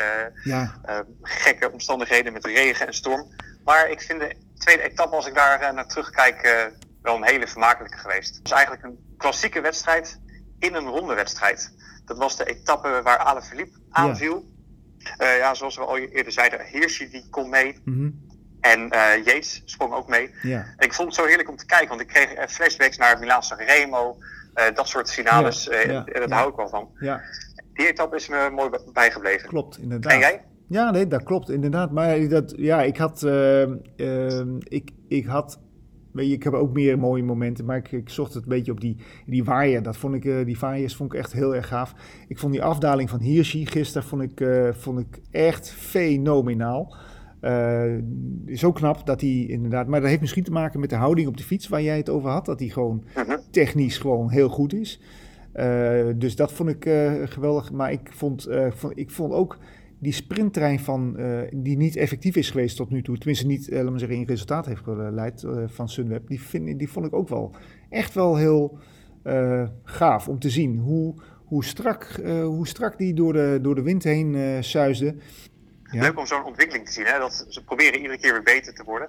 ja. 0.45 0.81
gekke 1.23 1.73
omstandigheden 1.73 2.33
met 2.33 2.45
regen 2.45 2.87
en 2.87 2.95
storm. 2.95 3.35
Maar 3.65 3.91
ik 3.91 4.01
vind 4.01 4.21
de 4.21 4.37
tweede 4.59 4.83
etappe, 4.83 5.17
als 5.17 5.27
ik 5.27 5.35
daar 5.35 5.75
naar 5.75 5.87
terugkijk, 5.87 6.71
wel 7.03 7.17
een 7.17 7.25
hele 7.25 7.47
vermakelijke 7.47 7.99
geweest. 7.99 8.35
Het 8.35 8.43
was 8.43 8.53
eigenlijk 8.53 8.85
een 8.85 9.15
klassieke 9.17 9.61
wedstrijd 9.61 10.21
in 10.59 10.75
een 10.75 10.87
ronde 10.87 11.15
wedstrijd. 11.15 11.75
Dat 12.05 12.19
was 12.19 12.37
de 12.37 12.45
etappe 12.45 13.01
waar 13.03 13.19
Ale 13.19 13.43
Philippe 13.43 13.79
aanviel. 13.91 14.45
Ja. 14.45 14.51
Uh, 15.19 15.39
ja, 15.39 15.55
zoals 15.55 15.77
we 15.77 15.85
al 15.85 15.99
eerder 15.99 16.33
zeiden, 16.33 16.67
Hirschi 16.67 17.11
die 17.11 17.29
kon 17.31 17.49
mee. 17.49 17.81
Mm 17.85 17.95
-hmm. 17.95 18.31
En 18.61 18.81
uh, 18.81 19.25
Yates 19.25 19.63
sprong 19.65 19.93
ook 19.93 20.09
mee. 20.09 20.35
Ja. 20.43 20.75
En 20.77 20.87
ik 20.87 20.93
vond 20.93 21.09
het 21.09 21.17
zo 21.17 21.27
heerlijk 21.27 21.49
om 21.49 21.57
te 21.57 21.67
kijken, 21.67 21.89
want 21.89 22.01
ik 22.01 22.07
kreeg 22.07 22.51
flashbacks 22.51 22.97
naar 22.97 23.19
Milaan 23.19 23.43
Sanremo, 23.43 24.19
dat 24.75 24.89
soort 24.89 25.11
finales. 25.11 25.65
Ja, 25.65 26.05
en 26.05 26.29
daar 26.29 26.39
hou 26.39 26.51
ik 26.51 26.57
wel 26.57 26.69
van. 26.69 26.89
Ja. 26.99 27.21
Die 27.73 27.89
etappe 27.89 28.17
is 28.17 28.29
me 28.29 28.51
mooi 28.55 28.71
bijgebleven. 28.93 29.49
Klopt, 29.49 29.79
inderdaad. 29.79 30.13
En 30.13 30.19
jij? 30.19 30.45
Ja, 30.69 30.91
nee, 30.91 31.07
dat 31.07 31.23
klopt 31.23 31.51
inderdaad. 31.51 31.91
Maar 31.91 32.29
dat, 32.29 32.53
ja, 32.57 32.83
ik 32.83 32.97
had, 32.97 33.23
ik, 34.69 34.91
ik 35.09 35.27
had 35.27 35.61
ik 36.15 36.43
heb 36.43 36.53
ook 36.53 36.73
meer 36.73 36.99
mooie 36.99 37.23
momenten, 37.23 37.65
maar 37.65 37.77
ik, 37.77 37.93
ik 37.93 38.09
zocht 38.09 38.35
het 38.35 38.43
een 38.43 38.49
beetje 38.49 38.73
op 38.73 38.81
die, 38.81 38.97
die 39.27 39.45
waaier. 39.45 39.83
Dat 39.83 39.97
vond 39.97 40.15
ik, 40.15 40.25
uh, 40.25 40.45
die 40.45 40.59
waaiers 40.59 40.97
vond 40.97 41.13
ik 41.13 41.19
echt 41.19 41.33
heel 41.33 41.55
erg 41.55 41.69
gaaf. 41.69 41.95
Ik 42.29 42.39
vond 42.39 42.53
die 42.53 42.63
afdaling 42.63 43.11
van 43.11 43.21
Hirschi 43.21 43.67
gisteren 43.67 44.09
vond 44.09 44.23
ik, 44.23 44.47
vond 44.77 44.99
ik 44.99 45.21
echt 45.31 45.71
fenomenaal. 45.71 46.97
Uh, 47.43 47.95
zo 48.57 48.73
knap 48.73 49.07
dat 49.07 49.21
hij 49.21 49.45
inderdaad. 49.49 49.87
Maar 49.87 50.01
dat 50.01 50.09
heeft 50.09 50.21
misschien 50.21 50.43
te 50.45 50.53
maken 50.53 50.81
met 50.81 50.91
de 50.91 50.97
houding 50.97 51.29
op 51.29 51.37
de 51.37 51.43
fiets 51.43 51.69
waar 51.69 51.83
jij 51.83 51.97
het 51.97 52.09
over 52.09 52.31
had. 52.31 52.45
Dat 52.45 52.61
hij 52.61 52.69
gewoon 52.69 53.05
Mhm. 53.15 53.39
technisch 53.51 53.99
gewoon 53.99 54.31
heel 54.31 54.49
goed 54.49 54.75
is. 54.75 55.01
dus 56.17 56.37
dat 56.37 56.53
vond 56.53 56.69
ik 56.69 56.91
geweldig. 57.25 57.73
Maar 57.73 57.93
ik 57.93 58.09
vond, 58.13 58.49
vond, 58.71 58.99
ik 58.99 59.11
vond 59.11 59.33
ook 59.33 59.59
die 60.03 60.13
sprinttrein 60.13 60.81
van, 60.81 61.15
uh, 61.19 61.41
die 61.55 61.77
niet 61.77 61.97
effectief 61.97 62.37
is 62.37 62.51
geweest 62.51 62.77
tot 62.77 62.91
nu 62.91 63.03
toe, 63.03 63.19
tenminste 63.19 63.47
niet, 63.47 63.69
uh, 63.69 63.77
laten 63.77 63.93
we 63.93 63.99
zeggen, 63.99 64.17
in 64.17 64.27
resultaat 64.27 64.67
heeft 64.67 64.83
geleid 64.83 65.43
uh, 65.43 65.63
van 65.67 65.89
Sunweb, 65.89 66.29
die, 66.29 66.41
vind, 66.41 66.79
die 66.79 66.91
vond 66.91 67.07
ik 67.07 67.15
ook 67.15 67.29
wel 67.29 67.55
echt 67.89 68.15
wel 68.15 68.37
heel 68.37 68.79
gaaf 69.85 70.29
om 70.29 70.39
te 70.39 70.51
zien 70.51 70.79
hoe, 70.79 71.15
hoe, 71.45 71.65
strak, 71.65 72.21
hoe 72.45 72.67
strak 72.67 72.99
die 72.99 73.15
door 73.15 73.33
de, 73.33 73.59
door 73.63 73.75
de 73.75 73.83
wind 73.83 74.05
heen 74.05 74.65
suisde. 74.65 75.15
Ja. 75.93 76.03
Leuk 76.03 76.19
om 76.19 76.27
zo'n 76.27 76.45
ontwikkeling 76.45 76.87
te 76.87 76.93
zien, 76.93 77.07
hè? 77.07 77.19
dat 77.19 77.47
ze 77.49 77.65
proberen 77.65 78.01
iedere 78.01 78.19
keer 78.19 78.33
weer 78.33 78.43
beter 78.43 78.75
te 78.75 78.85
worden. 78.85 79.09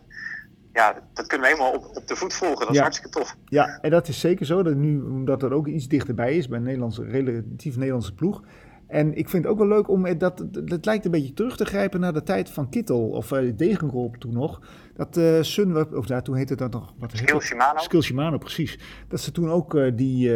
Ja, 0.74 1.02
dat 1.14 1.28
kunnen 1.28 1.48
we 1.48 1.54
helemaal 1.54 1.80
op, 1.80 1.98
op 1.98 2.08
de 2.08 2.16
voet 2.16 2.34
volgen. 2.34 2.60
Dat 2.60 2.70
is 2.70 2.76
ja. 2.76 2.82
hartstikke 2.82 3.20
tof. 3.20 3.36
Ja, 3.46 3.80
en 3.82 3.90
dat 3.90 4.08
is 4.08 4.20
zeker 4.20 4.46
zo. 4.46 4.64
Dat 4.64 4.76
nu, 4.76 5.02
omdat 5.02 5.44
er 5.44 5.54
ook 5.54 5.68
iets 5.68 5.88
dichterbij 5.88 6.38
is 6.38 6.48
bij 6.48 6.58
een 6.58 6.64
Nederlandse, 6.64 7.04
relatief 7.04 7.76
Nederlandse 7.76 8.14
ploeg. 8.14 8.44
En 8.88 9.18
ik 9.18 9.30
vind 9.30 9.44
het 9.44 9.54
ook 9.54 9.60
wel 9.60 9.68
leuk 9.68 9.88
om 9.88 10.18
dat. 10.18 10.46
Het 10.66 10.86
lijkt 10.86 11.06
een 11.06 11.12
beetje 11.12 11.34
terug 11.34 11.58
te 11.58 11.66
grijpen 11.66 12.00
naar 12.00 12.14
de 12.14 12.24
tijd 12.24 12.50
van 12.50 12.70
Kittel 12.70 13.10
of 13.10 13.32
uh, 13.32 13.52
Degenkolb 13.56 14.16
toen 14.16 14.34
nog. 14.34 14.62
Dat 14.94 15.18
uh, 15.18 15.42
Sunweb, 15.42 15.94
of 15.94 16.06
daar 16.06 16.24
toen 16.24 16.36
heette 16.36 16.56
dat 16.56 16.72
nog. 16.72 16.94
Wat 16.98 17.12
Skill 17.14 17.40
Shimano. 17.40 17.80
Skill 17.80 18.02
Shimano, 18.02 18.38
precies. 18.38 18.80
Dat 19.08 19.22
ze 19.22 19.32
toen 19.32 19.50
ook 19.50 19.74
uh, 19.74 19.92
die, 19.96 20.30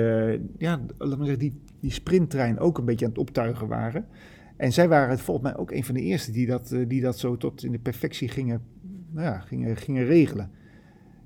ja, 0.57 0.79
laat 0.97 1.17
maar 1.17 1.27
zeggen, 1.27 1.39
die, 1.39 1.61
die 1.79 1.91
sprinttrein 1.91 2.59
ook 2.59 2.77
een 2.77 2.85
beetje 2.85 3.05
aan 3.05 3.11
het 3.11 3.19
optuigen 3.19 3.67
waren. 3.67 4.07
En 4.57 4.73
zij 4.73 4.87
waren 4.87 5.19
volgens 5.19 5.51
mij 5.51 5.57
ook 5.57 5.71
een 5.71 5.83
van 5.83 5.95
de 5.95 6.01
eerste 6.01 6.31
die 6.31 6.47
dat, 6.47 6.75
die 6.87 7.01
dat 7.01 7.19
zo 7.19 7.37
tot 7.37 7.63
in 7.63 7.71
de 7.71 7.79
perfectie 7.79 8.29
gingen, 8.29 8.63
nou 9.11 9.27
ja, 9.27 9.39
gingen, 9.39 9.77
gingen 9.77 10.05
regelen. 10.05 10.51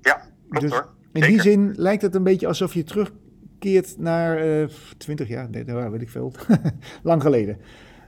Ja, 0.00 0.22
klopt 0.48 0.60
dus 0.60 0.70
hoor. 0.70 0.88
In 1.12 1.22
die 1.22 1.40
zin 1.40 1.72
lijkt 1.76 2.02
het 2.02 2.14
een 2.14 2.22
beetje 2.22 2.46
alsof 2.46 2.74
je 2.74 2.84
terug 2.84 3.12
keert 3.58 3.98
naar 3.98 4.46
uh, 4.46 4.68
20 4.98 5.28
jaar, 5.28 5.50
nee, 5.50 5.64
weet 5.64 6.02
ik 6.02 6.10
veel, 6.10 6.32
lang 7.02 7.22
geleden. 7.22 7.58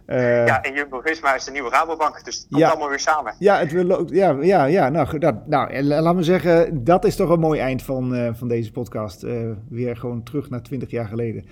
Uh, 0.06 0.46
ja, 0.46 0.62
en 0.62 0.74
Jumbo-Visma 0.74 1.34
is 1.34 1.44
de 1.44 1.50
nieuwe 1.50 1.70
Rabobank, 1.70 2.24
dus 2.24 2.36
het 2.36 2.46
komt 2.50 2.64
allemaal 2.64 2.88
weer 2.88 3.00
samen. 3.00 3.34
Ja, 3.38 3.58
het 3.58 3.72
wil, 3.72 4.14
ja, 4.14 4.36
ja, 4.40 4.64
ja 4.64 4.88
nou, 4.88 5.18
dat, 5.18 5.46
nou, 5.46 5.82
laat 5.82 6.14
me 6.14 6.22
zeggen, 6.22 6.84
dat 6.84 7.04
is 7.04 7.16
toch 7.16 7.30
een 7.30 7.40
mooi 7.40 7.60
eind 7.60 7.82
van, 7.82 8.14
uh, 8.14 8.28
van 8.32 8.48
deze 8.48 8.72
podcast. 8.72 9.26
Weer 9.68 9.96
gewoon 9.96 10.22
terug 10.22 10.50
naar 10.50 10.62
20 10.62 10.90
jaar 10.90 11.06
geleden. 11.06 11.44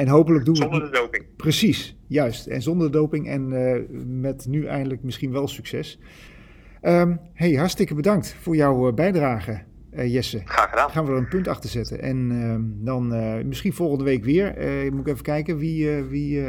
En 0.00 0.08
hopelijk 0.08 0.44
doen 0.44 0.56
zonder 0.56 0.80
we... 0.80 0.84
Zonder 0.84 1.00
de 1.00 1.06
doping. 1.06 1.36
Precies, 1.36 1.96
juist. 2.06 2.46
En 2.46 2.62
zonder 2.62 2.90
de 2.90 2.98
doping 2.98 3.28
en 3.28 4.20
met 4.20 4.46
nu 4.48 4.66
eindelijk 4.66 5.02
misschien 5.02 5.32
wel 5.32 5.48
succes. 5.48 5.98
Um, 6.82 7.20
hey, 7.32 7.52
hartstikke 7.52 7.94
bedankt 7.94 8.34
voor 8.40 8.56
jouw 8.56 8.92
bijdrage. 8.92 9.62
Uh, 9.94 10.12
Jesse. 10.12 10.42
Graag 10.44 10.70
gedaan. 10.70 10.90
Gaan 10.90 11.04
we 11.04 11.10
er 11.10 11.16
een 11.16 11.28
punt 11.28 11.48
achter 11.48 11.70
zetten. 11.70 12.02
En 12.02 12.30
uh, 12.30 12.56
dan 12.86 13.14
uh, 13.14 13.44
misschien 13.44 13.72
volgende 13.72 14.04
week 14.04 14.24
weer. 14.24 14.54
moet 14.92 15.06
ik 15.06 15.12
even 15.12 15.24
kijken 15.24 15.56
wie, 15.56 16.02
wie, 16.02 16.42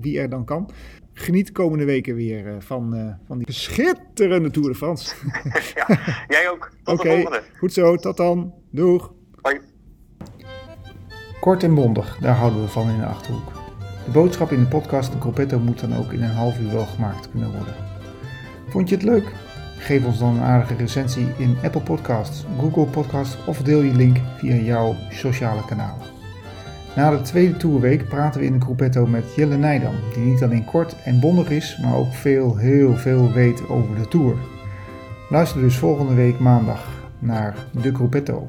wie 0.00 0.18
er 0.18 0.28
dan 0.28 0.44
kan. 0.44 0.70
Geniet 1.12 1.52
komende 1.52 1.84
weken 1.84 2.14
weer 2.14 2.62
van, 2.62 3.16
van 3.26 3.38
die 3.38 3.52
schitterende 3.52 4.50
Tour 4.50 4.68
de 4.68 4.74
France. 4.74 5.14
ja, 5.74 5.98
jij 6.28 6.50
ook. 6.50 6.70
Tot 6.82 6.98
okay, 6.98 7.16
de 7.16 7.22
volgende. 7.22 7.46
Goed 7.58 7.72
zo, 7.72 7.96
tot 7.96 8.16
dan. 8.16 8.54
Doeg. 8.70 9.12
Hoi. 9.40 9.60
Kort 11.46 11.62
en 11.62 11.74
bondig, 11.74 12.18
daar 12.20 12.34
houden 12.34 12.62
we 12.62 12.68
van 12.68 12.90
in 12.90 12.98
de 12.98 13.06
Achterhoek. 13.06 13.52
De 14.04 14.10
boodschap 14.10 14.52
in 14.52 14.60
de 14.60 14.66
podcast 14.66 15.12
De 15.12 15.18
Corpetto 15.18 15.58
moet 15.58 15.80
dan 15.80 15.96
ook 15.96 16.12
in 16.12 16.22
een 16.22 16.30
half 16.30 16.58
uur 16.60 16.72
wel 16.72 16.84
gemaakt 16.84 17.30
kunnen 17.30 17.50
worden. 17.50 17.74
Vond 18.68 18.88
je 18.88 18.94
het 18.94 19.04
leuk? 19.04 19.34
Geef 19.78 20.04
ons 20.04 20.18
dan 20.18 20.36
een 20.36 20.42
aardige 20.42 20.74
recensie 20.74 21.26
in 21.36 21.56
Apple 21.62 21.80
Podcasts, 21.80 22.44
Google 22.58 22.84
Podcasts 22.84 23.36
of 23.46 23.62
deel 23.62 23.80
je 23.82 23.94
link 23.94 24.18
via 24.36 24.54
jouw 24.54 24.94
sociale 25.10 25.64
kanalen. 25.64 26.06
Na 26.96 27.10
de 27.10 27.22
tweede 27.22 27.56
tourweek 27.56 28.08
praten 28.08 28.40
we 28.40 28.46
in 28.46 28.58
de 28.58 28.64
Gruppetto 28.64 29.06
met 29.06 29.34
Jelle 29.34 29.56
Nijdam, 29.56 29.94
die 30.14 30.24
niet 30.24 30.42
alleen 30.42 30.64
kort 30.64 31.02
en 31.04 31.20
bondig 31.20 31.50
is, 31.50 31.78
maar 31.82 31.96
ook 31.96 32.12
veel, 32.12 32.56
heel 32.56 32.96
veel 32.96 33.32
weet 33.32 33.68
over 33.68 33.94
de 33.96 34.08
Tour. 34.08 34.36
Luister 35.28 35.60
dus 35.60 35.76
volgende 35.76 36.14
week 36.14 36.38
maandag 36.38 36.88
naar 37.18 37.54
de 37.70 37.94
Gruppetto. 37.94 38.46